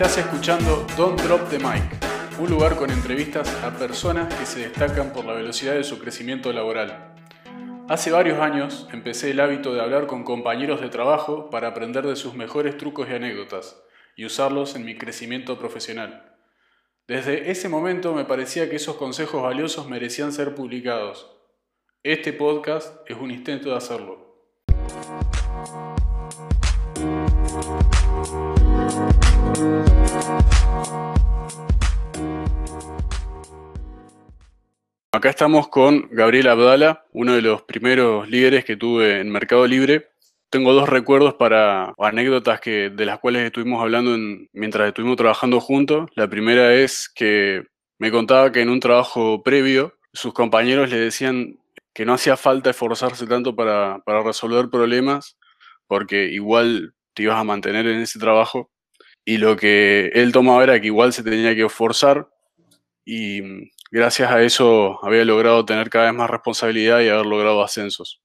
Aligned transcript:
Estás 0.00 0.18
escuchando 0.18 0.86
Don't 0.96 1.20
Drop 1.22 1.50
the 1.50 1.58
Mic, 1.58 1.82
un 2.38 2.48
lugar 2.48 2.76
con 2.76 2.88
entrevistas 2.88 3.52
a 3.64 3.76
personas 3.76 4.32
que 4.32 4.46
se 4.46 4.60
destacan 4.60 5.12
por 5.12 5.24
la 5.24 5.32
velocidad 5.32 5.74
de 5.74 5.82
su 5.82 5.98
crecimiento 5.98 6.52
laboral. 6.52 7.16
Hace 7.88 8.12
varios 8.12 8.38
años 8.38 8.86
empecé 8.92 9.32
el 9.32 9.40
hábito 9.40 9.74
de 9.74 9.80
hablar 9.80 10.06
con 10.06 10.22
compañeros 10.22 10.80
de 10.80 10.88
trabajo 10.88 11.50
para 11.50 11.66
aprender 11.66 12.06
de 12.06 12.14
sus 12.14 12.34
mejores 12.34 12.76
trucos 12.76 13.08
y 13.10 13.14
anécdotas 13.14 13.82
y 14.14 14.24
usarlos 14.24 14.76
en 14.76 14.84
mi 14.84 14.96
crecimiento 14.96 15.58
profesional. 15.58 16.32
Desde 17.08 17.50
ese 17.50 17.68
momento 17.68 18.14
me 18.14 18.24
parecía 18.24 18.70
que 18.70 18.76
esos 18.76 18.94
consejos 18.94 19.42
valiosos 19.42 19.88
merecían 19.88 20.32
ser 20.32 20.54
publicados. 20.54 21.28
Este 22.04 22.32
podcast 22.32 22.94
es 23.10 23.16
un 23.16 23.32
intento 23.32 23.70
de 23.70 23.76
hacerlo. 23.76 24.27
Acá 35.10 35.30
estamos 35.30 35.66
con 35.66 36.08
Gabriel 36.12 36.46
Abdala, 36.46 37.04
uno 37.12 37.34
de 37.34 37.42
los 37.42 37.62
primeros 37.62 38.28
líderes 38.28 38.64
que 38.64 38.76
tuve 38.76 39.20
en 39.20 39.30
Mercado 39.30 39.66
Libre. 39.66 40.10
Tengo 40.48 40.72
dos 40.74 40.88
recuerdos 40.88 41.34
para 41.34 41.92
anécdotas 41.98 42.60
que, 42.60 42.90
de 42.90 43.04
las 43.04 43.18
cuales 43.18 43.42
estuvimos 43.42 43.82
hablando 43.82 44.16
mientras 44.52 44.86
estuvimos 44.86 45.16
trabajando 45.16 45.60
juntos. 45.60 46.08
La 46.14 46.28
primera 46.28 46.72
es 46.72 47.08
que 47.12 47.64
me 47.98 48.12
contaba 48.12 48.52
que 48.52 48.60
en 48.60 48.68
un 48.68 48.78
trabajo 48.78 49.42
previo 49.42 49.94
sus 50.12 50.32
compañeros 50.32 50.88
le 50.88 51.00
decían 51.00 51.58
que 51.92 52.04
no 52.04 52.14
hacía 52.14 52.36
falta 52.36 52.70
esforzarse 52.70 53.26
tanto 53.26 53.56
para, 53.56 53.98
para 54.04 54.22
resolver 54.22 54.70
problemas, 54.70 55.36
porque 55.88 56.26
igual 56.26 56.94
te 57.14 57.24
ibas 57.24 57.40
a 57.40 57.44
mantener 57.44 57.88
en 57.88 58.02
ese 58.02 58.20
trabajo. 58.20 58.70
Y 59.28 59.36
lo 59.36 59.56
que 59.56 60.06
él 60.14 60.32
tomaba 60.32 60.62
era 60.62 60.80
que 60.80 60.86
igual 60.86 61.12
se 61.12 61.22
tenía 61.22 61.54
que 61.54 61.66
esforzar 61.66 62.30
y 63.04 63.42
mm, 63.42 63.70
gracias 63.90 64.30
a 64.30 64.42
eso 64.42 65.04
había 65.04 65.22
logrado 65.26 65.66
tener 65.66 65.90
cada 65.90 66.06
vez 66.06 66.14
más 66.14 66.30
responsabilidad 66.30 67.00
y 67.00 67.10
haber 67.10 67.26
logrado 67.26 67.62
ascensos. 67.62 68.22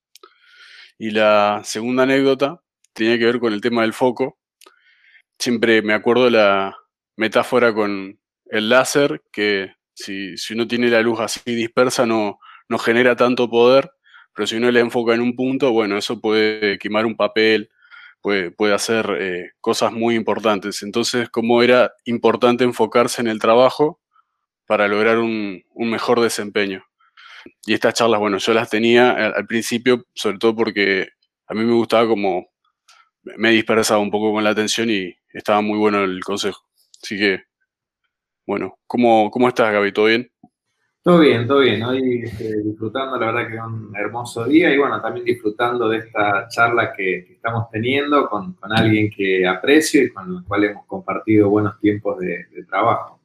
Y 0.97 1.11
la 1.11 1.59
segunda 1.65 2.03
anécdota 2.03 2.61
tenía 2.93 3.19
que 3.19 3.25
ver 3.25 3.41
con 3.41 3.51
el 3.51 3.59
tema 3.59 3.81
del 3.81 3.91
foco. 3.91 4.39
Siempre 5.37 5.81
me 5.81 5.93
acuerdo 5.93 6.29
la 6.29 6.73
metáfora 7.17 7.73
con 7.73 8.17
el 8.45 8.69
láser, 8.69 9.23
que 9.33 9.73
si, 9.93 10.37
si 10.37 10.53
uno 10.53 10.69
tiene 10.69 10.87
la 10.87 11.01
luz 11.01 11.19
así 11.19 11.41
dispersa 11.53 12.05
no, 12.05 12.39
no 12.69 12.77
genera 12.77 13.17
tanto 13.17 13.49
poder, 13.49 13.91
pero 14.33 14.47
si 14.47 14.55
uno 14.55 14.71
le 14.71 14.79
enfoca 14.79 15.13
en 15.13 15.19
un 15.19 15.35
punto, 15.35 15.73
bueno, 15.73 15.97
eso 15.97 16.21
puede 16.21 16.79
quemar 16.79 17.05
un 17.05 17.17
papel, 17.17 17.69
puede, 18.23 18.51
puede 18.51 18.73
hacer 18.73 19.05
eh, 19.19 19.51
cosas 19.61 19.91
muy 19.91 20.15
importantes. 20.15 20.81
Entonces, 20.81 21.29
cómo 21.29 21.61
era 21.61 21.93
importante 22.05 22.63
enfocarse 22.63 23.21
en 23.21 23.27
el 23.27 23.37
trabajo 23.37 23.99
para 24.65 24.87
lograr 24.87 25.19
un, 25.19 25.63
mejor 25.75 26.21
desempeño. 26.21 26.83
Y 27.65 27.73
estas 27.73 27.95
charlas, 27.95 28.19
bueno, 28.19 28.37
yo 28.37 28.53
las 28.53 28.69
tenía 28.69 29.11
al, 29.11 29.45
principio, 29.45 30.05
sobre 30.15 30.37
todo 30.39 30.55
porque 30.55 31.09
a 31.47 31.53
mí 31.53 31.65
me 31.65 31.73
gustaba 31.73 32.07
como, 32.07 32.47
me 33.23 33.51
dispersaba 33.51 33.99
un 33.99 34.09
poco 34.09 34.31
con 34.31 34.43
la 34.43 34.51
atención 34.51 34.89
y 34.89 35.13
estaba 35.33 35.61
muy 35.61 35.77
bueno 35.77 36.03
el 36.03 36.23
consejo. 36.23 36.61
Así 37.03 37.17
que, 37.17 37.43
bueno, 38.47 38.79
¿cómo, 38.87 39.29
cómo 39.29 39.49
estás, 39.49 39.73
Gaby? 39.73 39.91
¿Todo 39.91 40.05
bien? 40.05 40.32
Todo 41.03 41.19
bien, 41.19 41.45
todo 41.45 41.59
bien. 41.59 41.83
Hoy 41.83 42.21
este, 42.23 42.63
disfrutando, 42.63 43.19
la 43.19 43.25
verdad 43.25 43.49
que 43.49 43.59
un 43.59 43.93
hermoso 43.93 44.45
día 44.45 44.73
y 44.73 44.77
bueno, 44.77 45.01
también 45.01 45.25
disfrutando 45.25 45.89
de 45.89 45.97
esta 45.97 46.47
charla 46.47 46.93
que, 46.95 47.17
estamos 47.29 47.69
teniendo 47.69 48.29
con, 48.29 48.55
alguien 48.71 49.09
que 49.09 49.45
aprecio 49.45 50.01
y 50.01 50.09
con 50.13 50.37
el 50.37 50.45
cual 50.45 50.63
hemos 50.63 50.85
compartido 50.85 51.49
buenos 51.49 51.77
tiempos 51.81 52.19
de, 52.19 52.45
trabajo. 52.69 53.19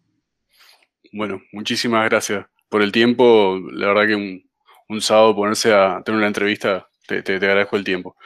Bueno, 1.12 1.40
muchísimas 1.52 2.04
gracias 2.10 2.46
por 2.68 2.82
el 2.82 2.90
tiempo. 2.90 3.60
La 3.70 3.86
verdad 3.86 4.08
que 4.08 4.42
un, 4.88 5.00
sábado 5.00 5.36
ponerse 5.36 5.72
a 5.72 6.02
tener 6.04 6.18
una 6.18 6.26
entrevista, 6.26 6.88
te, 7.06 7.22
agradezco 7.32 7.76
el 7.76 7.84
tiempo. 7.84 8.16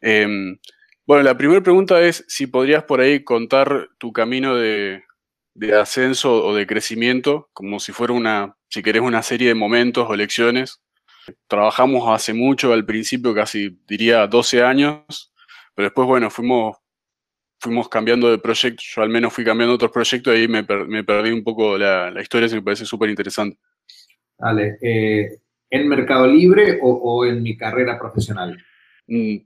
Em, 0.00 0.56
bueno, 1.06 1.22
la 1.22 1.36
primera 1.36 1.60
pregunta 1.60 2.00
es 2.00 2.24
si 2.28 2.46
podrías 2.46 2.84
por 2.84 3.02
ahí 3.02 3.22
contar 3.22 3.90
tu 3.98 4.10
camino 4.10 4.56
de, 4.56 5.04
de 5.54 5.78
ascenso 5.78 6.44
o 6.44 6.54
de 6.54 6.66
crecimiento, 6.66 7.48
como 7.52 7.78
si 7.80 7.92
fuera 7.92 8.12
una, 8.12 8.56
si 8.68 8.82
querés, 8.82 9.02
una 9.02 9.22
serie 9.22 9.48
de 9.48 9.54
momentos 9.54 10.06
o 10.08 10.16
lecciones. 10.16 10.80
Trabajamos 11.46 12.08
hace 12.08 12.32
mucho, 12.32 12.72
al 12.72 12.84
principio 12.84 13.34
casi 13.34 13.78
diría 13.86 14.26
12 14.26 14.62
años, 14.62 15.32
pero 15.74 15.86
después, 15.86 16.08
bueno, 16.08 16.30
fuimos, 16.30 16.76
fuimos 17.60 17.88
cambiando 17.88 18.30
de 18.30 18.38
proyecto, 18.38 18.82
yo 18.84 19.02
al 19.02 19.08
menos 19.08 19.32
fui 19.32 19.44
cambiando 19.44 19.74
otros 19.74 19.92
proyectos 19.92 20.34
y 20.34 20.40
ahí 20.40 20.48
me, 20.48 20.64
perdí 20.64 21.30
un 21.30 21.44
poco 21.44 21.78
la, 21.78 22.12
historia, 22.20 22.48
se 22.48 22.56
me 22.56 22.62
parece 22.62 22.84
súper 22.84 23.10
interesante. 23.10 23.58
Dale, 24.38 24.78
eh, 24.82 25.38
¿en 25.70 25.88
Mercado 25.88 26.26
Libre 26.26 26.78
o, 26.82 27.24
en 27.24 27.42
mi 27.42 27.56
carrera 27.56 27.98
profesional? 27.98 28.58
Mm, 29.06 29.36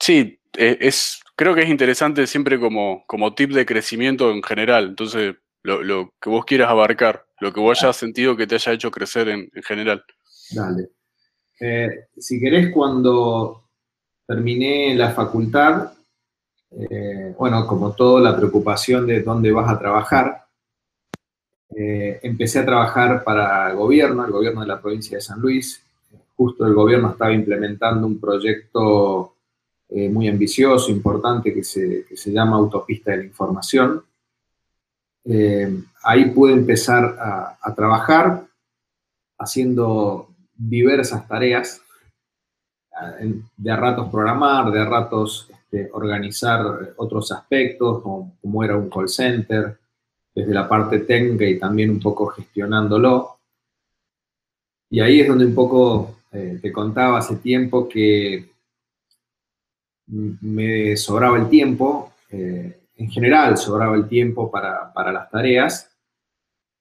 sí, 0.00 0.38
es, 0.56 1.20
creo 1.36 1.54
que 1.54 1.62
es 1.62 1.68
interesante 1.68 2.26
siempre 2.26 2.58
como, 2.58 3.04
como 3.06 3.34
tip 3.34 3.52
de 3.52 3.66
crecimiento 3.66 4.30
en 4.30 4.42
general. 4.42 4.88
Entonces, 4.88 5.36
lo, 5.62 6.12
que 6.20 6.30
vos 6.30 6.44
quieras 6.44 6.70
abarcar, 6.70 7.26
lo 7.40 7.52
que 7.52 7.60
vos 7.60 7.82
hayas 7.82 7.96
sentido 7.96 8.36
que 8.36 8.46
te 8.46 8.56
haya 8.56 8.72
hecho 8.72 8.90
crecer 8.90 9.28
en, 9.28 9.50
general. 9.66 10.04
Dale. 10.50 10.90
Eh, 11.60 12.06
si 12.16 12.40
querés, 12.40 12.72
cuando 12.72 13.64
terminé 14.26 14.94
la 14.94 15.10
facultad, 15.10 15.92
eh, 16.70 17.34
bueno, 17.38 17.66
como 17.66 17.92
todo, 17.92 18.20
la 18.20 18.36
preocupación 18.36 19.06
de 19.06 19.22
dónde 19.22 19.52
vas 19.52 19.70
a 19.70 19.78
trabajar. 19.78 20.44
Eh, 21.76 22.20
empecé 22.22 22.60
a 22.60 22.66
trabajar 22.66 23.24
para 23.24 23.70
el 23.70 23.76
gobierno, 23.76 24.24
el 24.24 24.32
gobierno 24.32 24.60
de 24.60 24.66
la 24.66 24.80
provincia 24.80 25.16
de 25.16 25.22
San 25.22 25.40
Luis. 25.40 25.82
Justo 26.36 26.66
el 26.66 26.74
gobierno 26.74 27.10
estaba 27.10 27.32
implementando 27.32 28.06
un 28.06 28.20
proyecto 28.20 29.33
eh, 29.96 30.08
muy 30.08 30.26
ambicioso, 30.26 30.90
importante, 30.90 31.54
que 31.54 31.62
se, 31.62 32.32
llama 32.32 32.56
Autopista 32.56 33.12
de 33.12 33.18
la 33.18 33.24
Información. 33.24 34.02
Eh, 35.24 35.72
ahí 36.02 36.30
pude 36.30 36.52
empezar 36.52 37.16
a, 37.60 37.72
trabajar 37.76 38.44
haciendo 39.38 40.30
diversas 40.52 41.28
tareas, 41.28 41.80
de 43.56 43.70
a 43.70 43.76
ratos 43.76 44.08
programar, 44.10 44.72
de 44.72 44.80
a 44.80 44.84
ratos 44.84 45.48
este, 45.50 45.88
organizar 45.92 46.94
otros 46.96 47.30
aspectos, 47.30 48.02
como, 48.02 48.64
era 48.64 48.76
un 48.76 48.90
call 48.90 49.08
center, 49.08 49.78
desde 50.34 50.52
la 50.52 50.68
parte 50.68 50.98
técnica 51.00 51.44
y 51.44 51.56
también 51.56 51.90
un 51.90 52.00
poco 52.00 52.26
gestionándolo. 52.26 53.38
Y 54.90 54.98
ahí 54.98 55.20
es 55.20 55.28
donde 55.28 55.46
un 55.46 55.54
poco 55.54 56.16
eh, 56.32 56.58
te 56.60 56.72
contaba 56.72 57.18
hace 57.18 57.36
tiempo 57.36 57.88
que 57.88 58.53
me 60.06 60.96
sobraba 60.96 61.38
el 61.38 61.48
tiempo, 61.48 62.12
eh, 62.30 62.80
en 62.96 63.10
general 63.10 63.56
sobraba 63.56 63.96
el 63.96 64.08
tiempo 64.08 64.50
para, 64.50 65.12
las 65.12 65.30
tareas, 65.30 65.90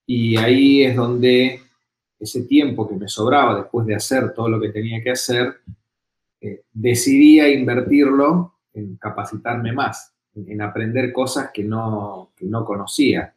y 0.06 0.38
ahí 0.38 0.84
es 0.84 0.96
donde 0.96 1.62
ese 2.20 2.44
tiempo 2.44 2.88
que 2.88 2.96
me 2.96 3.08
sobraba 3.08 3.56
después 3.56 3.86
de 3.86 3.96
hacer 3.96 4.34
todo 4.34 4.50
lo 4.50 4.60
que 4.60 4.70
tenía 4.70 5.02
que 5.02 5.12
hacer, 5.12 5.62
eh, 6.42 6.64
decidía 6.72 7.50
invertirlo 7.50 8.56
en 8.74 8.98
capacitarme 8.98 9.72
más, 9.72 10.14
en, 10.36 10.62
aprender 10.62 11.14
cosas 11.14 11.52
que 11.54 11.64
no, 11.64 12.32
no 12.42 12.66
conocía. 12.66 13.34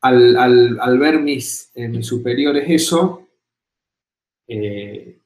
Al, 0.00 0.98
ver 0.98 1.20
mis, 1.20 1.70
mis 1.76 2.06
superiores 2.06 2.64
eso, 2.68 3.28
eh, 4.48 5.21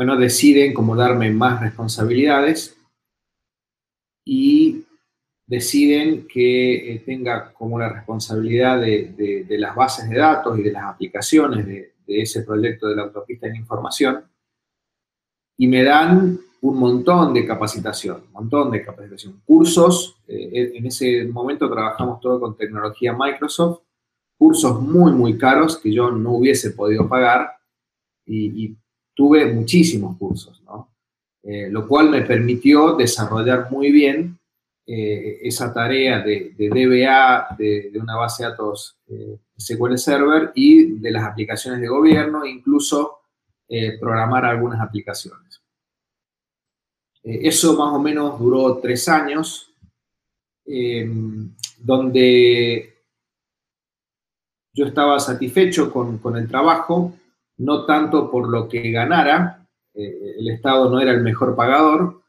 bueno, 0.00 0.16
deciden 0.16 0.72
como 0.72 0.96
darme 0.96 1.30
más 1.30 1.60
responsabilidades 1.60 2.74
y 4.24 4.82
deciden 5.46 6.26
que 6.26 6.94
eh, 6.94 6.98
tenga 7.00 7.52
como 7.52 7.78
la 7.78 7.90
responsabilidad 7.90 8.80
de, 8.80 9.44
las 9.58 9.76
bases 9.76 10.08
de 10.08 10.16
datos 10.16 10.58
y 10.58 10.62
de 10.62 10.72
las 10.72 10.84
aplicaciones 10.84 11.66
de, 11.66 11.92
ese 12.06 12.44
proyecto 12.44 12.88
de 12.88 12.96
la 12.96 13.02
autopista 13.02 13.46
en 13.46 13.56
información 13.56 14.24
y 15.58 15.68
me 15.68 15.84
dan 15.84 16.40
un 16.62 16.78
montón 16.78 17.34
de 17.34 17.44
capacitación, 17.44 18.22
un 18.28 18.32
montón 18.32 18.70
de 18.70 18.82
capacitación, 18.82 19.42
cursos, 19.44 20.16
eh, 20.26 20.72
en 20.76 20.86
ese 20.86 21.26
momento 21.26 21.70
trabajamos 21.70 22.22
todo 22.22 22.40
con 22.40 22.56
tecnología 22.56 23.12
Microsoft, 23.12 23.82
cursos 24.38 24.80
muy, 24.80 25.12
muy 25.12 25.36
caros 25.36 25.76
que 25.76 25.92
yo 25.92 26.10
no 26.10 26.36
hubiese 26.36 26.70
podido 26.70 27.06
pagar 27.06 27.50
y, 28.24 28.64
y 28.64 28.79
tuve 29.14 29.52
muchísimos 29.52 30.16
cursos, 30.16 30.62
¿no? 30.64 30.90
Eh, 31.42 31.68
lo 31.70 31.88
cual 31.88 32.10
me 32.10 32.22
permitió 32.22 32.94
desarrollar 32.94 33.70
muy 33.70 33.90
bien 33.90 34.38
eh, 34.86 35.38
esa 35.42 35.72
tarea 35.72 36.20
de, 36.20 36.54
DBA, 36.56 37.56
de, 37.56 37.92
una 37.98 38.16
base 38.16 38.42
de 38.42 38.50
datos 38.50 38.98
eh, 39.08 39.38
SQL 39.56 39.96
Server 39.96 40.52
y 40.54 40.98
de 40.98 41.10
las 41.10 41.24
aplicaciones 41.24 41.80
de 41.80 41.88
gobierno, 41.88 42.44
incluso 42.44 43.16
programar 44.00 44.44
algunas 44.44 44.80
aplicaciones. 44.80 45.62
eso 47.22 47.76
más 47.76 47.94
o 47.94 48.00
menos 48.00 48.36
duró 48.40 48.78
tres 48.78 49.08
años 49.08 49.72
em, 50.66 51.54
donde 51.78 52.90
yo 54.72 54.86
estaba 54.86 55.18
satisfecho 55.20 55.92
con, 55.92 56.36
el 56.36 56.48
trabajo, 56.48 57.14
no 57.60 57.84
tanto 57.84 58.30
por 58.30 58.48
lo 58.48 58.68
que 58.68 58.90
ganara, 58.90 59.66
eh, 59.94 60.34
el 60.38 60.48
Estado 60.50 60.90
no 60.90 61.00
era 61.00 61.12
el 61.12 61.22
mejor 61.22 61.54
pagador, 61.54 62.20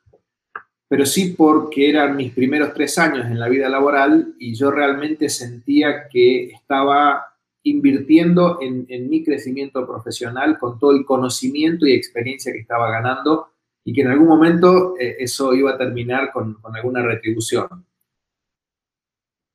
pero 0.88 1.06
sí 1.06 1.36
porque 1.38 1.90
eran 1.90 2.18
mis 2.18 2.34
primeros 2.34 2.74
tres 2.74 2.98
años 2.98 3.26
en 3.26 3.40
la 3.40 3.48
vida 3.48 3.70
laboral 3.70 4.36
y 4.38 4.54
yo 4.56 4.72
realmente 4.72 5.30
sentía 5.30 6.10
que 6.10 6.52
estaba 6.52 7.28
invirtiendo 7.64 8.60
en, 8.62 9.10
mi 9.10 9.24
crecimiento 9.24 9.88
profesional 9.88 10.58
con 10.60 10.80
todo 10.80 10.92
el 10.92 11.06
conocimiento 11.06 11.86
y 11.86 11.94
experiencia 11.94 12.52
que 12.52 12.60
estaba 12.60 12.92
ganando 12.92 13.52
y 13.86 13.94
que 13.94 14.02
en 14.02 14.08
algún 14.10 14.28
momento 14.28 14.96
eh, 15.00 15.16
eso 15.20 15.54
iba 15.54 15.72
a 15.72 15.78
terminar 15.78 16.32
con, 16.34 16.58
alguna 16.74 17.02
retribución. 17.04 17.68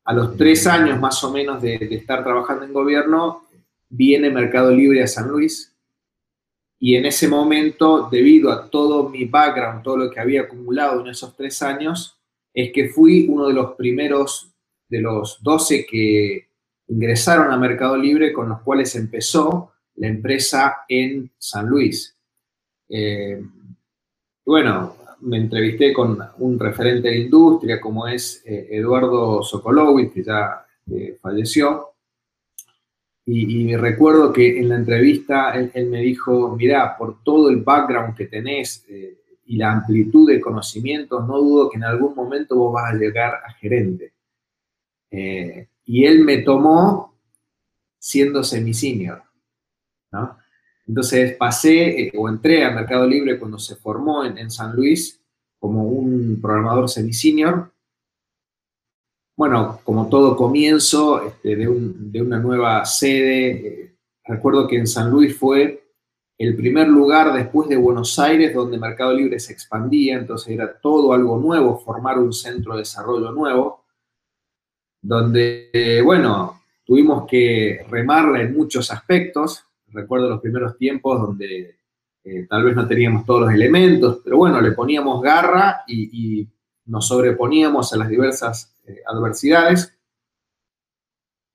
A 0.05 0.13
los 0.15 0.37
tres 0.37 0.67
años 0.67 0.99
más 1.01 1.23
o 1.25 1.33
menos 1.33 1.61
de, 1.61 1.75
estar 1.75 2.23
trabajando 2.23 2.65
en 2.65 2.73
gobierno, 2.73 3.46
viene 3.97 4.31
Mercado 4.31 4.71
Libre 4.71 5.03
a 5.03 5.07
San 5.07 5.29
Luis 5.29 5.77
y 6.79 6.97
en 6.97 7.07
ese 7.07 7.29
momento, 7.29 8.09
debido 8.11 8.51
a 8.53 8.69
todo 8.69 9.09
mi 9.09 9.25
background, 9.25 9.83
todo 9.83 9.97
lo 9.97 10.11
que 10.11 10.21
había 10.21 10.43
acumulado 10.43 11.01
en 11.01 11.09
esos 11.09 11.35
tres 11.35 11.63
años, 11.63 12.19
es 12.53 12.71
que 12.73 12.91
fui 12.91 13.27
uno 13.29 13.49
de 13.49 13.55
los 13.55 13.75
primeros, 13.75 14.53
de 14.89 15.01
los 15.01 15.43
12 15.43 15.87
que 15.87 16.49
ingresaron 16.89 17.51
a 17.51 17.57
Mercado 17.57 17.97
Libre 17.97 18.33
con 18.33 18.49
los 18.49 18.61
cuales 18.61 18.95
empezó 18.95 19.73
la 19.95 20.09
empresa 20.09 20.85
en 20.89 21.31
San 21.39 21.67
Luis. 21.67 22.15
Eh, 22.89 23.43
bueno, 24.45 24.97
me 25.21 25.39
entrevisté 25.39 25.93
con 25.93 26.19
un 26.39 26.59
referente 26.59 27.09
de 27.09 27.19
industria 27.19 27.81
como 27.81 28.07
es 28.07 28.43
eh, 28.45 28.69
Eduardo 28.71 29.43
Sokolowicz, 29.43 30.13
que 30.13 30.23
ya 30.23 30.67
eh, 30.91 31.19
falleció. 31.21 31.96
Y, 33.29 33.75
recuerdo 33.75 34.33
que 34.33 34.61
en 34.61 34.69
la 34.69 34.77
entrevista 34.77 35.51
él, 35.51 35.89
me 35.89 36.01
dijo, 36.01 36.55
mira, 36.57 36.97
por 36.97 37.25
todo 37.25 37.51
el 37.51 37.57
background 37.57 38.17
que 38.17 38.27
tenés 38.27 38.87
y 39.47 39.57
la 39.57 39.73
amplitud 39.73 40.29
de 40.29 40.41
conocimientos, 40.41 41.27
no 41.27 41.39
dudo 41.39 41.69
que 41.69 41.77
en 41.77 41.85
algún 41.85 42.15
momento 42.15 42.57
vos 42.57 42.73
vas 42.73 42.93
a 42.93 42.97
llegar 42.97 43.35
a 43.45 43.53
gerente 43.55 44.13
y 45.87 46.05
él 46.05 46.25
me 46.25 46.39
tomó 46.39 47.17
siendo 47.99 48.43
semi-senior, 48.43 49.23
¿no? 50.13 50.37
Entonces 50.87 51.37
pasé 51.37 52.01
eh, 52.01 52.13
o 52.17 52.29
entré 52.29 52.65
al 52.65 52.75
Mercado 52.75 53.07
Libre 53.07 53.39
cuando 53.39 53.59
se 53.59 53.77
formó 53.77 54.25
en, 54.25 54.51
San 54.51 54.75
Luis 54.75 55.21
como 55.59 55.85
un 55.85 56.39
programador 56.41 56.89
semi-senior. 56.89 57.73
Bueno, 59.37 59.81
como 59.85 60.09
todo 60.09 60.37
comienzo 60.37 61.23
este, 61.23 61.57
de, 61.57 62.23
una 62.23 62.39
nueva 62.39 62.85
sede, 62.87 63.51
eh, 63.51 63.97
recuerdo 64.25 64.67
que 64.67 64.79
en 64.79 64.87
San 64.87 65.11
Luis 65.11 65.37
fue 65.37 65.85
el 66.39 66.57
primer 66.57 66.89
lugar 66.89 67.33
después 67.35 67.69
de 67.69 67.77
Buenos 67.77 68.19
Aires 68.19 68.55
donde 68.55 68.79
Mercado 68.79 69.13
Libre 69.13 69.39
se 69.39 69.53
expandía, 69.53 70.17
entonces 70.17 70.53
era 70.53 70.79
todo 70.79 71.13
algo 71.13 71.39
nuevo, 71.39 71.79
formar 71.79 72.19
un 72.19 72.33
centro 72.33 72.73
de 72.73 72.81
desarrollo 72.81 73.31
nuevo 73.33 73.85
donde, 75.07 76.01
bueno, 76.05 76.63
tuvimos 76.85 77.27
que 77.29 77.85
remarla 77.89 78.43
en 78.43 78.57
muchos 78.57 78.91
aspectos. 78.91 79.65
Recuerdo 79.89 80.29
los 80.29 80.41
primeros 80.41 80.77
tiempos 80.77 81.21
donde 81.21 81.79
eh, 82.25 82.47
tal 82.49 82.65
vez 82.65 82.75
no 82.75 82.89
teníamos 82.89 83.25
todos 83.25 83.43
los 83.43 83.53
elementos, 83.53 84.21
pero 84.25 84.39
bueno, 84.39 84.61
le 84.61 84.73
poníamos 84.73 85.23
garra 85.23 85.83
y, 85.87 86.49
nos 86.89 87.09
sobreponíamos 87.09 87.93
a 87.93 87.97
las 87.97 88.09
diversas 88.09 88.76
eh, 88.87 89.03
adversidades. 89.07 89.93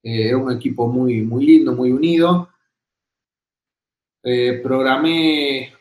Eh, 0.04 0.30
era 0.30 0.38
un 0.38 0.52
equipo 0.52 0.88
muy, 0.88 1.22
muy 1.22 1.46
lindo, 1.46 1.74
muy 1.74 1.92
unido. 1.92 2.50
programé 4.64 5.74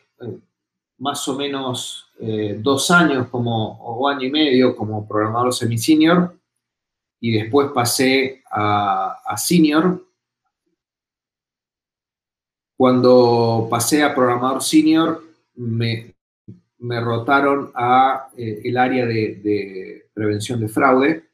más 0.97 1.27
o 1.27 1.35
menos 1.35 2.07
dos 2.57 2.89
años 2.91 3.27
como, 3.29 3.79
o 3.79 4.07
año 4.07 4.27
y 4.27 4.31
medio 4.31 4.75
como 4.75 5.07
programador 5.07 5.53
semi-senior 5.53 6.35
y 7.21 7.31
después 7.31 7.69
pasé 7.73 8.43
a, 8.51 9.15
senior. 9.37 10.03
Cuando 12.75 13.67
pasé 13.69 14.03
a 14.03 14.13
programador 14.13 14.63
senior, 14.63 15.23
me, 15.55 16.15
rotaron 16.79 17.71
a 17.75 18.29
eh, 18.35 18.61
el 18.65 18.75
área 18.75 19.05
de, 19.05 20.09
prevención 20.13 20.59
de 20.59 20.67
fraude. 20.67 21.30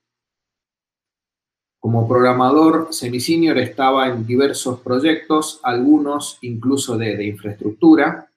Como 1.87 2.05
programador 2.05 2.89
semi-senior 2.91 3.57
estaba 3.59 4.09
en 4.09 4.27
diversos 4.27 4.81
proyectos, 4.81 5.61
algunos 5.63 6.37
incluso 6.41 6.97
de, 6.97 7.25
infraestructura, 7.25 8.29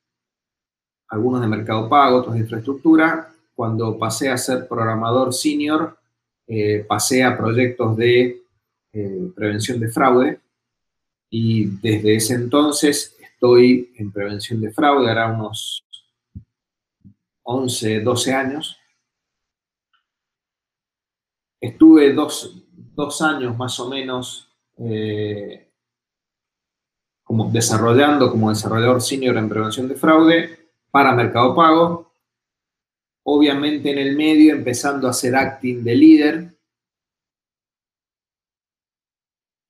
algunos 1.09 1.41
de 1.41 1.49
mercado 1.49 1.89
pago, 1.89 2.19
otros 2.19 2.35
de 2.35 2.43
infraestructura. 2.43 3.35
Cuando 3.57 3.99
pasé 3.99 4.29
a 4.29 4.39
ser 4.39 4.69
programador 4.69 5.35
senior, 5.35 5.99
eh, 6.47 6.85
pasé 6.87 7.25
a 7.25 7.37
proyectos 7.37 7.97
de 7.97 8.41
eh, 8.93 9.33
prevención 9.35 9.81
de 9.81 9.89
fraude 9.89 10.39
y 11.29 11.67
desde 11.83 12.15
ese 12.15 12.35
entonces 12.35 13.17
estoy 13.21 13.91
en 13.97 14.13
prevención 14.13 14.61
de 14.61 14.71
fraude, 14.71 15.11
hará 15.11 15.27
unos 15.27 15.83
11, 17.43 17.99
12 17.99 18.33
años. 18.33 18.77
Estuve 21.61 22.13
dos, 22.15 22.57
años 23.23 23.57
más 23.57 23.79
o 23.81 23.89
menos 23.89 24.49
eh, 24.79 25.69
como 27.25 27.51
desarrollando 27.51 28.31
como 28.31 28.51
desarrollador 28.51 29.01
senior 29.01 29.37
en 29.37 29.49
prevención 29.49 29.89
de 29.89 29.95
fraude 29.95 30.71
para 30.91 31.13
Mercado 31.15 31.55
Pago 31.55 32.11
obviamente 33.23 33.91
en 33.91 33.99
el 33.99 34.17
medio 34.17 34.55
empezando 34.55 35.07
a 35.07 35.11
hacer 35.11 35.37
acting 35.37 35.85
de 35.85 35.95
líder. 35.95 36.59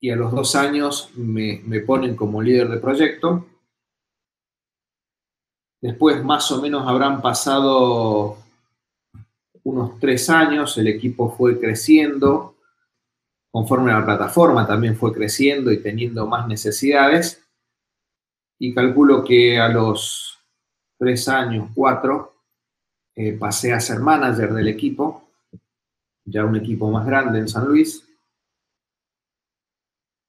Y 0.03 0.11
a 0.11 0.17
los 0.17 0.33
dos 0.33 0.55
años 0.55 1.11
me, 1.15 1.61
ponen 1.81 2.17
como 2.17 2.41
líder 2.41 2.69
de 2.69 2.79
proyecto. 2.79 3.47
Después 5.83 6.25
más 6.25 6.51
o 6.53 6.61
menos 6.61 6.87
habrán 6.87 7.21
pasado 7.21 8.39
unos 9.63 9.99
tres 9.99 10.31
años, 10.31 10.77
el 10.79 10.89
equipo 10.89 11.31
fue 11.31 11.61
creciendo, 11.61 12.55
conforme 13.51 13.93
la 13.93 14.05
plataforma 14.05 14.67
también 14.67 14.97
fue 14.97 15.13
creciendo 15.13 15.73
y 15.73 15.83
teniendo 15.83 16.27
más 16.27 16.47
necesidades. 16.47 17.45
Y 18.59 18.75
calculo 18.75 19.25
que 19.25 19.59
a 19.59 19.69
los 19.69 20.39
tres 20.99 21.29
años, 21.29 21.71
cuatro, 21.75 22.35
eh, 23.17 23.33
pasé 23.33 23.73
a 23.73 23.81
ser 23.81 23.99
manager 24.01 24.53
del 24.53 24.69
equipo, 24.69 25.29
ya 26.25 26.45
un 26.45 26.57
equipo 26.57 26.91
más 26.91 27.07
grande 27.07 27.39
en 27.39 27.49
San 27.49 27.67
Luis. 27.67 28.07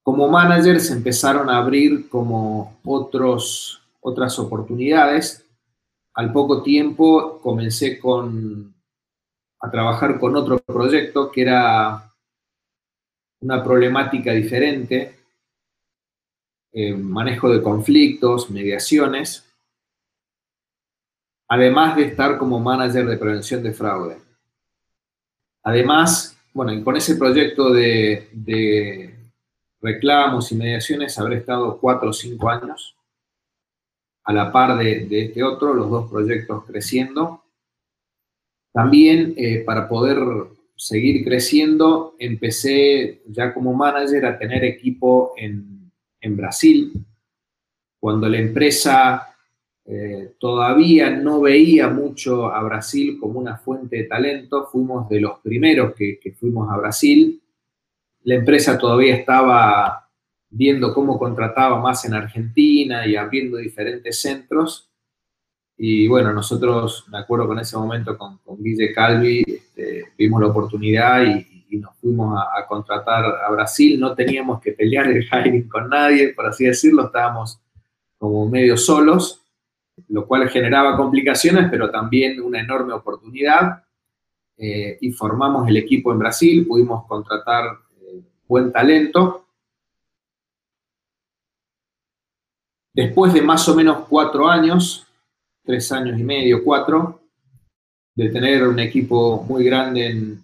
Como 0.02 0.28
manager 0.28 0.80
se 0.80 0.94
empezaron 0.94 1.48
a 1.48 1.58
abrir 1.58 2.08
como 2.08 2.78
otros, 2.84 3.82
otras 4.00 4.36
oportunidades. 4.38 5.46
Al 6.14 6.32
poco 6.32 6.62
tiempo 6.62 7.38
comencé 7.40 8.00
con, 8.00 8.74
a 9.60 9.70
trabajar 9.70 10.18
con 10.18 10.34
otro 10.34 10.58
proyecto 10.58 11.30
que 11.30 11.42
era 11.42 12.11
una 13.42 13.62
problemática 13.62 14.32
diferente, 14.32 15.16
eh, 16.72 16.94
manejo 16.94 17.50
de 17.50 17.60
conflictos, 17.60 18.50
mediaciones, 18.50 19.44
además 21.48 21.96
de 21.96 22.04
estar 22.04 22.38
como 22.38 22.60
manager 22.60 23.04
de 23.04 23.18
prevención 23.18 23.62
de 23.62 23.72
fraude. 23.72 24.16
Además, 25.64 26.38
bueno, 26.54 26.82
con 26.84 26.96
ese 26.96 27.16
proyecto 27.16 27.70
de, 27.72 29.14
reclamos 29.80 30.52
y 30.52 30.54
mediaciones 30.54 31.18
habré 31.18 31.38
estado 31.38 31.78
cuatro 31.78 32.10
o 32.10 32.12
cinco 32.12 32.48
años 32.48 32.96
a 34.24 34.32
la 34.32 34.52
par 34.52 34.78
de, 34.78 35.08
este 35.10 35.42
otro, 35.42 35.74
los 35.74 35.90
dos 35.90 36.10
proyectos 36.10 36.64
creciendo. 36.64 37.42
También 38.72 39.34
eh, 39.36 39.64
para 39.66 39.88
poder 39.88 40.18
seguir 40.82 41.24
creciendo, 41.24 42.16
empecé 42.18 43.22
ya 43.28 43.54
como 43.54 43.72
manager 43.72 44.26
a 44.26 44.36
tener 44.36 44.64
equipo 44.64 45.32
en, 45.36 45.92
en 46.20 46.36
Brasil. 46.36 46.92
Cuando 48.00 48.28
la 48.28 48.38
empresa 48.38 49.32
eh, 49.84 50.34
todavía 50.40 51.10
no 51.10 51.40
veía 51.40 51.88
mucho 51.88 52.52
a 52.52 52.60
Brasil 52.64 53.16
como 53.20 53.38
una 53.38 53.58
fuente 53.58 53.96
de 53.98 54.04
talento, 54.04 54.66
fuimos 54.72 55.08
de 55.08 55.20
los 55.20 55.38
primeros 55.38 55.94
que, 55.94 56.18
fuimos 56.36 56.68
a 56.68 56.76
Brasil. 56.78 57.40
La 58.24 58.34
empresa 58.34 58.76
todavía 58.76 59.14
estaba 59.14 60.08
viendo 60.50 60.92
cómo 60.92 61.16
contrataba 61.16 61.80
más 61.80 62.04
en 62.04 62.14
Argentina 62.14 63.06
y 63.06 63.14
abriendo 63.14 63.56
diferentes 63.56 64.20
centros. 64.20 64.91
Y 65.84 66.06
bueno, 66.06 66.32
nosotros, 66.32 67.06
me 67.08 67.18
acuerdo 67.18 67.48
con 67.48 67.58
ese 67.58 67.76
momento 67.76 68.16
con, 68.16 68.38
con 68.38 68.62
Guille 68.62 68.92
Calvi, 68.92 69.42
este, 69.48 70.12
vimos 70.16 70.40
la 70.40 70.46
oportunidad 70.46 71.24
y, 71.24 71.76
nos 71.76 71.96
fuimos 71.96 72.38
a, 72.38 72.64
contratar 72.68 73.24
a 73.44 73.50
Brasil. 73.50 73.98
No 73.98 74.14
teníamos 74.14 74.60
que 74.60 74.72
pelear 74.72 75.08
el 75.08 75.24
hiring 75.32 75.68
con 75.68 75.88
nadie, 75.88 76.34
por 76.34 76.46
así 76.46 76.66
decirlo, 76.66 77.06
estábamos 77.06 77.60
como 78.16 78.48
medio 78.48 78.76
solos, 78.76 79.42
lo 80.06 80.24
cual 80.24 80.48
generaba 80.48 80.96
complicaciones, 80.96 81.68
pero 81.68 81.90
también 81.90 82.40
una 82.40 82.60
enorme 82.60 82.92
oportunidad. 82.92 83.82
Eh, 84.56 84.98
y 85.00 85.10
formamos 85.10 85.66
el 85.66 85.78
equipo 85.78 86.12
en 86.12 86.20
Brasil, 86.20 86.64
pudimos 86.64 87.08
contratar 87.08 87.78
eh, 88.02 88.22
buen 88.46 88.70
talento. 88.70 89.46
Después 92.94 93.32
de 93.32 93.42
más 93.42 93.68
o 93.68 93.74
menos 93.74 94.06
cuatro 94.08 94.46
años, 94.46 95.08
tres 95.64 95.90
años 95.92 96.18
y 96.18 96.24
medio, 96.24 96.62
cuatro, 96.64 97.20
de 98.14 98.28
tener 98.28 98.66
un 98.66 98.78
equipo 98.78 99.44
muy 99.48 99.64
grande 99.64 100.06
en, 100.06 100.42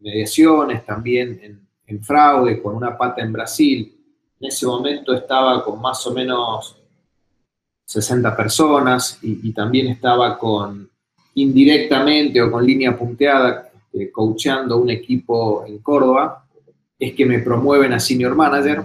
mediaciones, 0.00 0.86
también 0.86 1.58
en, 1.86 2.04
fraude, 2.04 2.62
con 2.62 2.76
una 2.76 2.96
pata 2.96 3.22
en 3.22 3.32
Brasil. 3.32 3.94
En 4.38 4.48
ese 4.48 4.66
momento 4.66 5.12
estaba 5.12 5.64
con 5.64 5.80
más 5.80 6.06
o 6.06 6.14
menos 6.14 6.76
60 7.84 8.36
personas 8.36 9.18
y, 9.22 9.52
también 9.52 9.88
estaba 9.88 10.38
con 10.38 10.88
indirectamente 11.34 12.40
o 12.40 12.50
con 12.50 12.64
línea 12.64 12.96
punteada, 12.96 13.70
eh, 13.92 14.10
coachando 14.10 14.76
un 14.76 14.90
equipo 14.90 15.64
en 15.66 15.78
Córdoba, 15.78 16.44
es 16.98 17.14
que 17.14 17.24
me 17.24 17.38
promueven 17.38 17.92
a 17.92 18.00
senior 18.00 18.34
manager. 18.34 18.82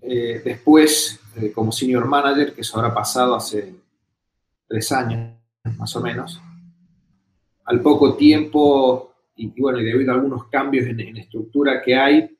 Eh, 0.00 0.42
después, 0.44 1.20
eh, 1.36 1.52
como 1.52 1.70
senior 1.72 2.06
manager, 2.06 2.54
que 2.54 2.62
eso 2.62 2.78
habrá 2.78 2.94
pasado 2.94 3.34
hace 3.34 3.74
tres 4.66 4.90
años, 4.92 5.34
más 5.76 5.94
o 5.94 6.00
menos. 6.00 6.40
Al 7.64 7.80
poco 7.80 8.16
tiempo, 8.16 9.12
y, 9.36 9.48
bueno, 9.60 9.80
y 9.80 9.84
debido 9.84 10.12
a 10.12 10.14
algunos 10.14 10.46
cambios 10.48 10.86
en, 10.86 11.16
estructura 11.16 11.82
que 11.82 11.94
hay, 11.94 12.36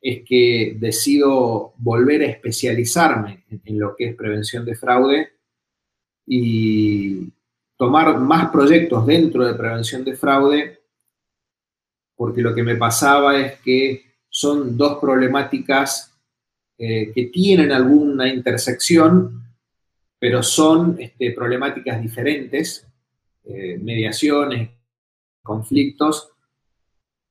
es 0.00 0.22
que 0.26 0.76
decido 0.78 1.72
volver 1.78 2.22
a 2.22 2.26
especializarme 2.26 3.44
en, 3.64 3.78
lo 3.78 3.96
que 3.96 4.10
es 4.10 4.16
prevención 4.16 4.64
de 4.64 4.74
fraude 4.74 5.32
y 6.26 7.32
tomar 7.76 8.18
más 8.18 8.50
proyectos 8.50 9.06
dentro 9.06 9.46
de 9.46 9.54
prevención 9.54 10.04
de 10.04 10.16
fraude, 10.16 10.80
porque 12.14 12.42
lo 12.42 12.54
que 12.54 12.62
me 12.62 12.76
pasaba 12.76 13.38
es 13.38 13.60
que 13.60 14.04
son 14.28 14.76
dos 14.76 14.98
problemáticas 14.98 16.13
eh, 16.76 17.12
que 17.14 17.26
tienen 17.26 17.70
alguna 17.70 18.28
intersección, 18.28 19.44
pero 20.18 20.42
son 20.42 20.96
este, 20.98 21.30
problemáticas 21.30 22.02
diferentes, 22.02 22.84
eh, 23.44 23.78
mediaciones, 23.80 24.70
conflictos, 25.40 26.30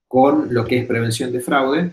con 0.08 0.54
lo 0.54 0.64
que 0.64 0.78
es 0.78 0.86
prevención 0.86 1.34
de 1.34 1.42
fraude. 1.42 1.92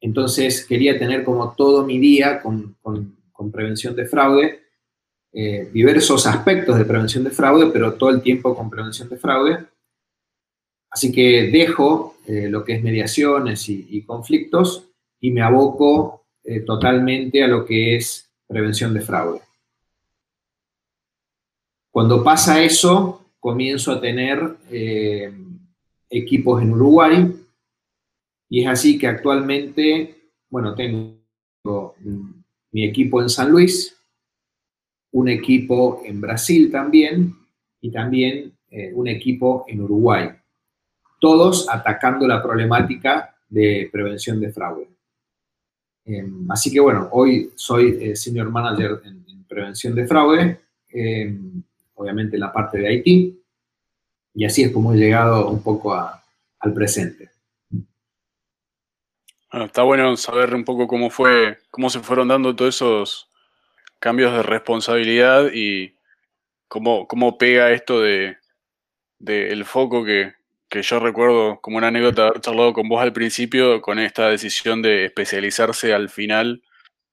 Entonces 0.00 0.66
quería 0.66 0.98
tener 0.98 1.22
como 1.22 1.54
todo 1.54 1.86
mi 1.86 2.00
día 2.00 2.42
con, 2.42 2.76
prevención 3.52 3.94
de 3.94 4.06
fraude, 4.06 4.62
eh, 5.32 5.70
diversos 5.72 6.26
aspectos 6.26 6.76
de 6.76 6.84
prevención 6.86 7.22
de 7.22 7.30
fraude, 7.30 7.70
pero 7.72 7.94
todo 7.94 8.10
el 8.10 8.20
tiempo 8.20 8.56
con 8.56 8.68
prevención 8.68 9.08
de 9.08 9.16
fraude. 9.16 9.64
Así 10.90 11.12
que 11.12 11.50
dejo 11.52 12.16
lo 12.26 12.64
que 12.64 12.74
es 12.74 12.82
mediaciones 12.82 13.68
y, 13.68 14.02
conflictos 14.02 14.88
y 15.20 15.30
me 15.30 15.42
aboco 15.42 16.26
totalmente 16.64 17.42
a 17.42 17.48
lo 17.48 17.64
que 17.64 17.96
es 17.96 18.30
prevención 18.46 18.94
de 18.94 19.00
fraude. 19.00 19.40
Cuando 21.96 22.22
pasa 22.22 22.62
eso, 22.62 23.26
comienzo 23.40 23.92
a 23.92 24.00
tener 24.00 24.56
eh, 24.70 25.32
equipos 26.10 26.60
en 26.60 26.72
Uruguay 26.72 27.32
y 28.50 28.62
es 28.62 28.68
así 28.68 28.98
que 28.98 29.06
actualmente, 29.06 30.30
bueno, 30.50 30.74
tengo 30.74 31.94
mi 32.70 32.84
equipo 32.84 33.22
en 33.22 33.30
San 33.30 33.50
Luis, 33.50 33.96
un 35.12 35.28
equipo 35.28 36.02
en 36.04 36.20
Brasil 36.20 36.70
también 36.70 37.34
y 37.80 37.90
también 37.90 38.52
eh, 38.70 38.92
un 38.92 39.08
equipo 39.08 39.64
en 39.66 39.80
Uruguay, 39.80 40.28
todos 41.18 41.66
atacando 41.70 42.28
la 42.28 42.42
problemática 42.42 43.34
de 43.48 43.88
prevención 43.90 44.38
de 44.38 44.52
fraude. 44.52 44.95
Em, 46.06 46.50
así 46.50 46.72
que 46.72 46.80
bueno, 46.80 47.08
hoy 47.12 47.50
soy 47.56 47.98
eh, 48.00 48.16
senior 48.16 48.48
manager 48.48 49.02
en, 49.04 49.24
en, 49.28 49.44
prevención 49.44 49.94
de 49.94 50.06
fraude. 50.06 50.60
Em, 50.88 51.62
obviamente 51.96 52.36
en 52.36 52.40
la 52.40 52.52
parte 52.52 52.78
de 52.78 52.88
Haití, 52.88 53.42
y 54.34 54.44
así 54.44 54.62
es 54.62 54.72
como 54.72 54.92
he 54.92 54.96
llegado 54.96 55.48
un 55.48 55.62
poco 55.62 55.94
al 55.94 56.72
presente. 56.74 57.30
está 59.52 59.82
bueno 59.82 60.16
saber 60.16 60.54
un 60.54 60.64
poco 60.64 60.86
cómo 60.86 61.10
fue, 61.10 61.58
cómo 61.70 61.88
se 61.90 62.00
fueron 62.00 62.28
dando 62.28 62.54
todos 62.54 62.76
esos 62.76 63.30
cambios 63.98 64.32
de 64.32 64.42
responsabilidad 64.42 65.50
y 65.52 65.96
cómo, 66.68 67.08
cómo 67.08 67.38
pega 67.38 67.72
esto 67.72 68.00
de, 68.00 68.36
el 69.18 69.64
foco 69.64 70.04
que, 70.04 70.34
yo 70.70 71.00
recuerdo 71.00 71.60
como 71.60 71.78
una 71.78 71.88
anécdota 71.88 72.28
haber 72.28 72.40
charlado 72.40 72.72
con 72.72 72.88
vos 72.88 73.02
al 73.02 73.12
principio, 73.12 73.80
con 73.80 73.98
esta 73.98 74.28
decisión 74.28 74.82
de 74.82 75.06
especializarse 75.06 75.94
al 75.94 76.08
final 76.08 76.62